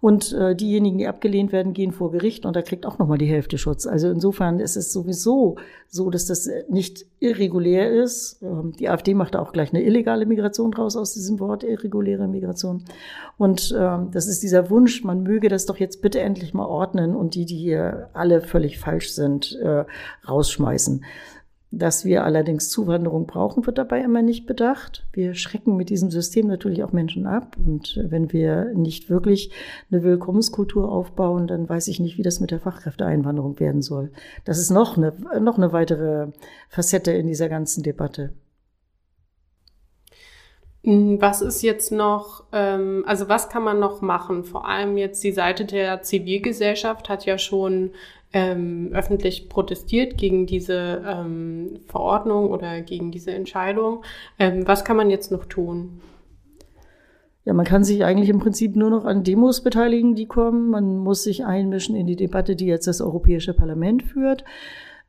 Und 0.00 0.32
äh, 0.34 0.54
diejenigen, 0.54 0.98
die 0.98 1.06
abgelehnt 1.06 1.52
werden, 1.52 1.72
gehen 1.72 1.90
vor 1.90 2.10
Gericht 2.10 2.44
und 2.44 2.54
da 2.54 2.62
kriegt 2.62 2.84
auch 2.84 2.98
nochmal 2.98 3.18
die 3.18 3.26
Hälfte 3.26 3.56
Schutz. 3.56 3.86
Also 3.86 4.10
insofern 4.10 4.60
ist 4.60 4.76
es 4.76 4.92
sowieso 4.92 5.56
so, 5.88 6.10
dass 6.10 6.26
das 6.26 6.48
nicht 6.68 7.06
irregulär 7.18 7.90
ist. 7.90 8.42
Ähm, 8.42 8.72
die 8.78 8.88
AfD 8.88 9.14
macht 9.14 9.34
da 9.34 9.40
auch 9.40 9.52
gleich 9.52 9.72
eine 9.72 9.82
illegale 9.82 10.26
Migration 10.26 10.70
draus 10.70 10.96
aus 10.96 11.14
diesem 11.14 11.40
Wort, 11.40 11.64
irreguläre 11.64 12.28
Migration. 12.28 12.84
Und 13.38 13.74
ähm, 13.76 14.10
das 14.12 14.26
ist 14.26 14.42
dieser 14.42 14.68
Wunsch, 14.68 15.02
man 15.02 15.22
möge 15.22 15.48
das 15.48 15.66
doch 15.66 15.78
jetzt 15.78 16.02
bitte 16.02 16.20
endlich 16.20 16.52
mal 16.52 16.66
ordnen 16.66 17.16
und 17.16 17.34
die, 17.34 17.46
die 17.46 17.56
hier 17.56 18.10
alle 18.12 18.42
völlig 18.42 18.78
falsch 18.78 19.12
sind, 19.12 19.58
äh, 19.62 19.84
rausschmeißen. 20.28 21.04
Dass 21.72 22.04
wir 22.04 22.24
allerdings 22.24 22.70
Zuwanderung 22.70 23.26
brauchen, 23.26 23.66
wird 23.66 23.76
dabei 23.76 24.00
immer 24.00 24.22
nicht 24.22 24.46
bedacht. 24.46 25.04
Wir 25.12 25.34
schrecken 25.34 25.76
mit 25.76 25.90
diesem 25.90 26.10
System 26.10 26.46
natürlich 26.46 26.84
auch 26.84 26.92
Menschen 26.92 27.26
ab. 27.26 27.56
Und 27.58 28.00
wenn 28.08 28.32
wir 28.32 28.72
nicht 28.74 29.10
wirklich 29.10 29.50
eine 29.90 30.04
Willkommenskultur 30.04 30.90
aufbauen, 30.90 31.48
dann 31.48 31.68
weiß 31.68 31.88
ich 31.88 31.98
nicht, 31.98 32.18
wie 32.18 32.22
das 32.22 32.40
mit 32.40 32.52
der 32.52 32.60
Fachkräfteeinwanderung 32.60 33.58
werden 33.58 33.82
soll. 33.82 34.12
Das 34.44 34.58
ist 34.58 34.70
noch 34.70 34.96
eine, 34.96 35.12
noch 35.40 35.58
eine 35.58 35.72
weitere 35.72 36.28
Facette 36.68 37.12
in 37.12 37.26
dieser 37.26 37.48
ganzen 37.48 37.82
Debatte. 37.82 38.32
Was 40.88 41.40
ist 41.42 41.62
jetzt 41.62 41.90
noch, 41.90 42.44
ähm, 42.52 43.02
also 43.08 43.28
was 43.28 43.48
kann 43.48 43.64
man 43.64 43.80
noch 43.80 44.02
machen? 44.02 44.44
Vor 44.44 44.68
allem 44.68 44.96
jetzt 44.96 45.24
die 45.24 45.32
Seite 45.32 45.64
der 45.64 46.02
Zivilgesellschaft 46.02 47.08
hat 47.08 47.26
ja 47.26 47.38
schon 47.38 47.90
ähm, 48.36 48.90
öffentlich 48.92 49.48
protestiert 49.48 50.18
gegen 50.18 50.44
diese 50.44 51.02
ähm, 51.06 51.78
Verordnung 51.86 52.50
oder 52.50 52.82
gegen 52.82 53.10
diese 53.10 53.30
Entscheidung. 53.30 54.02
Ähm, 54.38 54.68
was 54.68 54.84
kann 54.84 54.98
man 54.98 55.08
jetzt 55.08 55.32
noch 55.32 55.46
tun? 55.46 56.02
Ja, 57.46 57.54
man 57.54 57.64
kann 57.64 57.82
sich 57.82 58.04
eigentlich 58.04 58.28
im 58.28 58.38
Prinzip 58.38 58.76
nur 58.76 58.90
noch 58.90 59.06
an 59.06 59.24
Demos 59.24 59.62
beteiligen, 59.62 60.14
die 60.14 60.26
kommen. 60.26 60.68
Man 60.68 60.98
muss 60.98 61.22
sich 61.22 61.46
einmischen 61.46 61.96
in 61.96 62.06
die 62.06 62.16
Debatte, 62.16 62.56
die 62.56 62.66
jetzt 62.66 62.86
das 62.86 63.00
Europäische 63.00 63.54
Parlament 63.54 64.02
führt. 64.02 64.44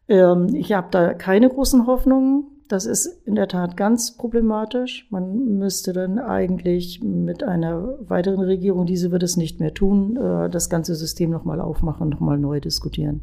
Ähm, 0.07 0.47
ich 0.53 0.71
habe 0.71 0.87
da 0.89 1.13
keine 1.13 1.49
großen 1.49 1.85
Hoffnungen. 1.85 2.45
Das 2.67 2.85
ist 2.85 3.05
in 3.25 3.35
der 3.35 3.47
Tat 3.47 3.77
ganz 3.77 4.17
problematisch. 4.17 5.07
Man 5.09 5.57
müsste 5.57 5.93
dann 5.93 6.19
eigentlich 6.19 7.01
mit 7.01 7.43
einer 7.43 7.97
weiteren 8.09 8.41
Regierung, 8.41 8.85
diese 8.85 9.11
wird 9.11 9.23
es 9.23 9.37
nicht 9.37 9.59
mehr 9.59 9.73
tun, 9.73 10.17
äh, 10.17 10.49
das 10.49 10.69
ganze 10.69 10.95
System 10.95 11.29
nochmal 11.29 11.61
aufmachen, 11.61 12.09
nochmal 12.09 12.37
neu 12.37 12.59
diskutieren. 12.59 13.21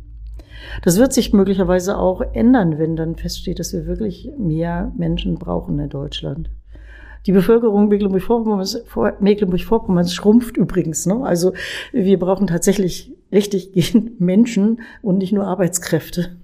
Das 0.83 0.98
wird 0.98 1.12
sich 1.12 1.33
möglicherweise 1.33 1.98
auch 1.98 2.22
ändern, 2.33 2.78
wenn 2.78 2.96
dann 2.96 3.16
feststeht, 3.16 3.59
dass 3.59 3.72
wir 3.72 3.87
wirklich 3.87 4.30
mehr 4.38 4.92
Menschen 4.96 5.35
brauchen 5.35 5.78
in 5.78 5.90
Deutschland. 5.90 6.50
Die 7.26 7.33
Bevölkerung 7.33 7.88
Mecklenburg-Vorpommerns 7.88 8.83
Mecklenburg 9.20 9.61
schrumpft 10.11 10.57
übrigens. 10.57 11.07
Ne? 11.07 11.22
Also 11.22 11.52
wir 11.92 12.18
brauchen 12.18 12.46
tatsächlich 12.46 13.14
richtig 13.33 13.72
Menschen 14.18 14.80
und 15.02 15.18
nicht 15.18 15.33
nur 15.33 15.46
Arbeitskräfte. 15.46 16.37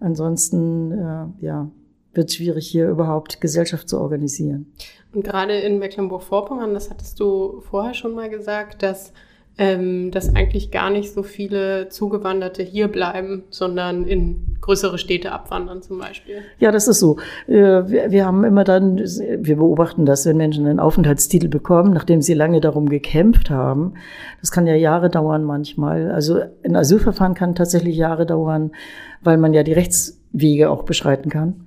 Ansonsten, 0.00 0.92
äh, 0.92 1.26
ja, 1.40 1.70
wird 2.16 2.32
schwierig, 2.32 2.66
hier 2.66 2.88
überhaupt 2.88 3.40
Gesellschaft 3.40 3.88
zu 3.88 4.00
organisieren. 4.00 4.72
Und 5.16 5.24
gerade 5.24 5.54
in 5.54 5.78
Mecklenburg-Vorpommern, 5.78 6.74
das 6.74 6.90
hattest 6.90 7.20
du 7.20 7.62
vorher 7.70 7.94
schon 7.94 8.14
mal 8.14 8.28
gesagt, 8.28 8.82
dass, 8.82 9.14
ähm, 9.56 10.10
dass 10.10 10.34
eigentlich 10.34 10.70
gar 10.70 10.90
nicht 10.90 11.12
so 11.12 11.22
viele 11.22 11.88
Zugewanderte 11.88 12.62
hier 12.62 12.88
bleiben, 12.88 13.44
sondern 13.48 14.04
in 14.04 14.58
größere 14.60 14.98
Städte 14.98 15.32
abwandern 15.32 15.80
zum 15.80 15.98
Beispiel. 15.98 16.42
Ja, 16.58 16.70
das 16.70 16.88
ist 16.88 16.98
so. 16.98 17.18
Äh, 17.46 17.54
wir, 17.54 18.10
wir 18.10 18.26
haben 18.26 18.44
immer 18.44 18.64
dann, 18.64 18.98
wir 18.98 19.56
beobachten 19.56 20.04
das, 20.04 20.26
wenn 20.26 20.36
Menschen 20.36 20.66
einen 20.66 20.80
Aufenthaltstitel 20.80 21.48
bekommen, 21.48 21.94
nachdem 21.94 22.20
sie 22.20 22.34
lange 22.34 22.60
darum 22.60 22.88
gekämpft 22.88 23.48
haben. 23.48 23.94
Das 24.40 24.50
kann 24.50 24.66
ja 24.66 24.74
Jahre 24.74 25.08
dauern 25.08 25.44
manchmal. 25.44 26.10
Also 26.10 26.40
ein 26.62 26.76
Asylverfahren 26.76 27.34
kann 27.34 27.54
tatsächlich 27.54 27.96
Jahre 27.96 28.26
dauern, 28.26 28.72
weil 29.22 29.38
man 29.38 29.54
ja 29.54 29.62
die 29.62 29.72
Rechtswege 29.72 30.68
auch 30.68 30.82
beschreiten 30.82 31.30
kann. 31.30 31.65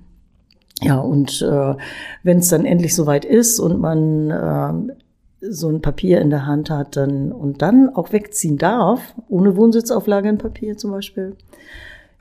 Ja, 0.82 0.98
und 0.98 1.42
äh, 1.42 1.74
wenn 2.22 2.38
es 2.38 2.48
dann 2.48 2.64
endlich 2.64 2.94
soweit 2.94 3.24
ist 3.24 3.60
und 3.60 3.80
man 3.80 4.30
äh, 4.30 4.94
so 5.40 5.68
ein 5.68 5.82
Papier 5.82 6.20
in 6.20 6.30
der 6.30 6.46
Hand 6.46 6.70
hat 6.70 6.96
dann, 6.96 7.32
und 7.32 7.62
dann 7.62 7.94
auch 7.94 8.12
wegziehen 8.12 8.56
darf, 8.56 9.14
ohne 9.28 9.56
Wohnsitzauflage 9.56 10.28
in 10.28 10.38
Papier 10.38 10.76
zum 10.76 10.90
Beispiel, 10.90 11.36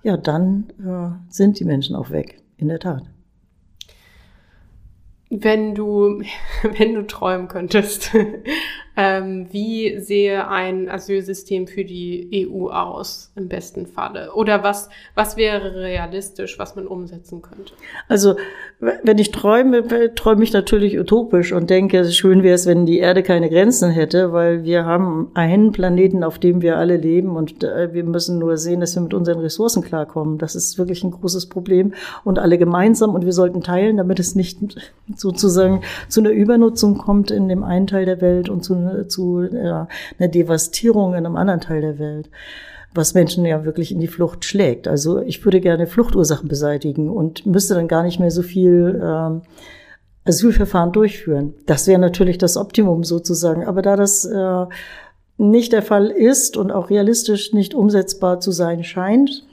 ja, 0.03 0.17
dann 0.17 0.65
äh, 0.79 1.31
sind 1.31 1.59
die 1.59 1.65
Menschen 1.65 1.95
auch 1.95 2.09
weg, 2.09 2.41
in 2.57 2.69
der 2.69 2.79
Tat. 2.79 3.03
Wenn 5.29 5.75
du, 5.75 6.21
wenn 6.77 6.95
du 6.95 7.05
träumen 7.07 7.47
könntest, 7.47 8.11
ähm, 8.99 9.47
wie 9.51 9.97
sehe 9.99 10.49
ein 10.49 10.89
Asylsystem 10.89 11.67
für 11.67 11.85
die 11.85 12.49
EU 12.51 12.67
aus 12.67 13.31
im 13.37 13.47
besten 13.47 13.87
Falle? 13.87 14.33
Oder 14.33 14.61
was, 14.61 14.89
was 15.15 15.37
wäre 15.37 15.73
realistisch, 15.73 16.59
was 16.59 16.75
man 16.75 16.85
umsetzen 16.85 17.41
könnte? 17.41 17.71
Also, 18.09 18.35
wenn 18.81 19.17
ich 19.17 19.31
träume, 19.31 20.13
träume 20.15 20.43
ich 20.43 20.51
natürlich 20.51 20.99
utopisch 20.99 21.53
und 21.53 21.69
denke, 21.69 22.03
schön 22.11 22.43
wäre 22.43 22.55
es, 22.55 22.65
wenn 22.65 22.85
die 22.85 22.99
Erde 22.99 23.23
keine 23.23 23.49
Grenzen 23.49 23.89
hätte, 23.89 24.33
weil 24.33 24.65
wir 24.65 24.83
haben 24.83 25.31
einen 25.33 25.71
Planeten, 25.71 26.25
auf 26.25 26.37
dem 26.37 26.61
wir 26.61 26.77
alle 26.77 26.97
leben 26.97 27.37
und 27.37 27.63
äh, 27.63 27.93
wir 27.93 28.03
müssen 28.03 28.37
nur 28.37 28.57
sehen, 28.57 28.81
dass 28.81 28.95
wir 28.95 29.01
mit 29.01 29.13
unseren 29.13 29.39
Ressourcen 29.39 29.81
klarkommen. 29.81 30.39
Das 30.39 30.55
ist 30.55 30.77
wirklich 30.77 31.05
ein 31.05 31.11
großes 31.11 31.47
Problem 31.47 31.93
und 32.25 32.37
alle 32.37 32.57
gemeinsam 32.57 33.15
und 33.15 33.23
wir 33.23 33.33
sollten 33.33 33.61
teilen, 33.61 33.95
damit 33.95 34.19
es 34.19 34.35
nicht 34.35 34.59
sozusagen 35.15 35.83
zu 36.09 36.19
einer 36.19 36.31
Übernutzung 36.31 36.97
kommt 36.97 37.31
in 37.31 37.47
dem 37.47 37.63
einen 37.63 37.87
Teil 37.87 38.05
der 38.05 38.19
Welt 38.19 38.49
und 38.49 38.63
zu 38.63 38.88
zu 39.07 39.41
ja, 39.41 39.87
einer 40.17 40.29
Devastierung 40.29 41.11
in 41.13 41.25
einem 41.25 41.35
anderen 41.35 41.61
Teil 41.61 41.81
der 41.81 41.99
Welt 41.99 42.29
was 42.93 43.13
Menschen 43.13 43.45
ja 43.45 43.65
wirklich 43.65 43.91
in 43.91 43.99
die 43.99 44.07
Flucht 44.07 44.45
schlägt. 44.45 44.87
Also 44.87 45.21
ich 45.21 45.43
würde 45.45 45.61
gerne 45.61 45.87
Fluchtursachen 45.87 46.47
beseitigen 46.47 47.09
und 47.09 47.45
müsste 47.45 47.75
dann 47.75 47.87
gar 47.87 48.03
nicht 48.03 48.19
mehr 48.19 48.31
so 48.31 48.41
viel 48.41 48.99
ähm, 49.03 49.41
Asylverfahren 50.25 50.91
durchführen. 50.91 51.53
Das 51.65 51.87
wäre 51.87 51.99
natürlich 51.99 52.37
das 52.37 52.57
Optimum 52.57 53.03
sozusagen. 53.03 53.65
Aber 53.65 53.81
da 53.81 53.95
das 53.95 54.25
äh, 54.25 54.65
nicht 55.37 55.71
der 55.71 55.81
Fall 55.81 56.07
ist 56.07 56.57
und 56.57 56.71
auch 56.71 56.89
realistisch 56.89 57.53
nicht 57.53 57.73
umsetzbar 57.73 58.39
zu 58.39 58.51
sein 58.51 58.83
scheint, 58.83 59.45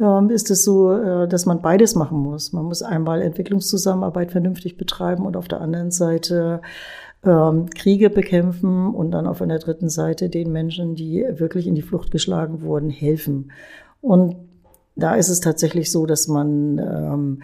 ähm, 0.00 0.30
ist 0.30 0.50
es 0.50 0.64
so, 0.64 0.92
äh, 0.92 1.28
dass 1.28 1.46
man 1.46 1.62
beides 1.62 1.94
machen 1.94 2.18
muss. 2.18 2.52
Man 2.52 2.64
muss 2.64 2.82
einmal 2.82 3.22
Entwicklungszusammenarbeit 3.22 4.32
vernünftig 4.32 4.76
betreiben 4.76 5.24
und 5.26 5.36
auf 5.36 5.48
der 5.48 5.60
anderen 5.60 5.90
Seite 5.90 6.60
ähm, 7.24 7.70
Kriege 7.70 8.10
bekämpfen 8.10 8.94
und 8.94 9.10
dann 9.10 9.26
auf 9.26 9.42
einer 9.42 9.58
dritten 9.58 9.88
Seite 9.88 10.28
den 10.28 10.52
Menschen, 10.52 10.94
die 10.94 11.24
wirklich 11.30 11.66
in 11.66 11.74
die 11.74 11.82
Flucht 11.82 12.10
geschlagen 12.10 12.62
wurden, 12.62 12.90
helfen. 12.90 13.52
Und 14.00 14.36
da 14.96 15.14
ist 15.14 15.28
es 15.28 15.40
tatsächlich 15.40 15.90
so, 15.90 16.06
dass 16.06 16.28
man 16.28 16.78
ähm, 16.78 17.42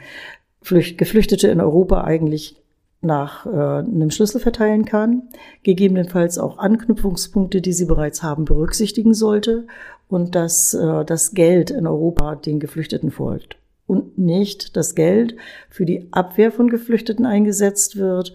Flücht, 0.62 0.98
Geflüchtete 0.98 1.48
in 1.48 1.60
Europa 1.60 2.02
eigentlich 2.02 2.56
nach 3.02 3.46
äh, 3.46 3.48
einem 3.48 4.10
Schlüssel 4.10 4.40
verteilen 4.40 4.84
kann, 4.84 5.22
gegebenenfalls 5.62 6.38
auch 6.38 6.58
Anknüpfungspunkte, 6.58 7.62
die 7.62 7.72
sie 7.72 7.86
bereits 7.86 8.22
haben, 8.22 8.44
berücksichtigen 8.44 9.14
sollte 9.14 9.66
und 10.08 10.34
dass 10.34 10.74
äh, 10.74 11.04
das 11.04 11.32
Geld 11.32 11.70
in 11.70 11.86
Europa 11.86 12.34
den 12.34 12.60
Geflüchteten 12.60 13.10
folgt 13.10 13.56
und 13.86 14.18
nicht 14.18 14.76
das 14.76 14.94
Geld 14.94 15.36
für 15.70 15.86
die 15.86 16.08
Abwehr 16.10 16.52
von 16.52 16.68
Geflüchteten 16.68 17.24
eingesetzt 17.24 17.96
wird 17.96 18.34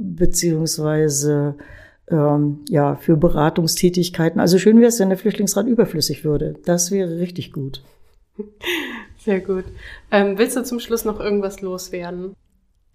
beziehungsweise 0.00 1.54
ähm, 2.10 2.60
ja 2.68 2.96
für 2.96 3.16
Beratungstätigkeiten. 3.16 4.40
Also 4.40 4.58
schön 4.58 4.78
wäre 4.78 4.88
es, 4.88 4.98
wenn 4.98 5.10
der 5.10 5.18
Flüchtlingsrat 5.18 5.66
überflüssig 5.66 6.24
würde. 6.24 6.56
Das 6.64 6.90
wäre 6.90 7.18
richtig 7.18 7.52
gut. 7.52 7.82
Sehr 9.18 9.40
gut. 9.40 9.64
Ähm, 10.10 10.38
willst 10.38 10.56
du 10.56 10.64
zum 10.64 10.80
Schluss 10.80 11.04
noch 11.04 11.20
irgendwas 11.20 11.60
loswerden? 11.60 12.34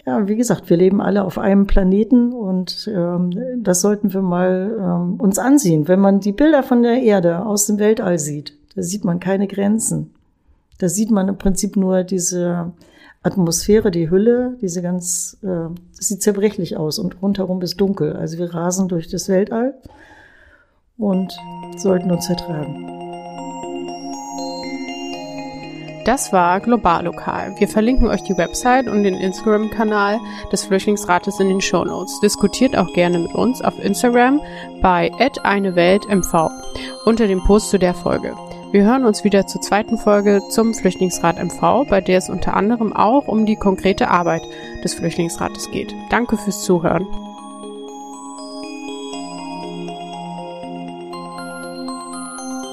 Ja, 0.06 0.28
wie 0.28 0.36
gesagt, 0.36 0.70
wir 0.70 0.78
leben 0.78 1.02
alle 1.02 1.24
auf 1.24 1.38
einem 1.40 1.66
Planeten 1.66 2.32
und 2.32 2.90
ähm, 2.94 3.64
das 3.64 3.82
sollten 3.82 4.14
wir 4.14 4.22
mal 4.22 4.76
ähm, 4.80 5.20
uns 5.20 5.40
ansehen. 5.40 5.88
Wenn 5.88 6.00
man 6.00 6.20
die 6.20 6.32
Bilder 6.32 6.62
von 6.62 6.84
der 6.84 7.02
Erde 7.02 7.44
aus 7.44 7.66
dem 7.66 7.80
Weltall 7.80 8.20
sieht, 8.20 8.56
da 8.76 8.84
sieht 8.84 9.04
man 9.04 9.20
keine 9.20 9.48
Grenzen. 9.48 10.14
Da 10.78 10.90
sieht 10.90 11.10
man 11.10 11.28
im 11.28 11.38
Prinzip 11.38 11.76
nur 11.76 12.04
diese 12.04 12.72
Atmosphäre, 13.26 13.90
die 13.90 14.10
Hülle, 14.12 14.56
diese 14.62 14.84
ganz, 14.84 15.38
äh, 15.42 15.74
sieht 15.92 16.22
zerbrechlich 16.22 16.78
aus 16.78 17.00
und 17.00 17.22
rundherum 17.22 17.62
ist 17.64 17.82
dunkel. 17.82 18.14
Also 18.16 18.38
wir 18.38 18.54
rasen 18.54 18.88
durch 18.88 19.08
das 19.08 19.30
Weltall 19.30 19.74
und 20.98 21.36
sollten 21.76 22.12
uns 22.12 22.28
vertragen. 22.28 22.92
Das 26.06 26.32
war 26.32 26.60
Globallokal. 26.60 27.56
Wir 27.58 27.68
verlinken 27.68 28.08
euch 28.08 28.22
die 28.22 28.38
Website 28.38 28.88
und 28.88 29.02
den 29.02 29.16
Instagram-Kanal 29.16 30.20
des 30.52 30.66
Flüchtlingsrates 30.66 31.40
in 31.40 31.50
den 31.50 31.62
Show 31.62 31.84
Notes. 31.84 32.20
Diskutiert 32.20 32.78
auch 32.78 32.94
gerne 32.94 33.18
mit 33.18 33.34
uns 33.34 33.60
auf 33.64 33.74
Instagram 33.84 34.40
bei 34.84 35.12
@eineweltmv 35.42 36.52
unter 37.06 37.26
dem 37.26 37.44
Post 37.44 37.72
zu 37.72 37.80
der 37.80 37.96
Folge. 37.96 38.36
Wir 38.76 38.84
hören 38.84 39.06
uns 39.06 39.24
wieder 39.24 39.48
zur 39.48 39.62
zweiten 39.62 39.98
Folge 39.98 40.42
zum 40.50 40.74
Flüchtlingsrat 40.74 41.42
MV, 41.42 41.86
bei 41.88 42.02
der 42.02 42.18
es 42.18 42.28
unter 42.28 42.56
anderem 42.56 42.92
auch 42.92 43.30
um 43.30 43.46
die 43.46 43.56
konkrete 43.56 44.10
Arbeit 44.10 44.42
des 44.84 44.96
Flüchtlingsrates 44.96 45.72
geht. 45.72 45.96
Danke 46.10 46.36
fürs 46.36 46.62
Zuhören. 46.66 47.08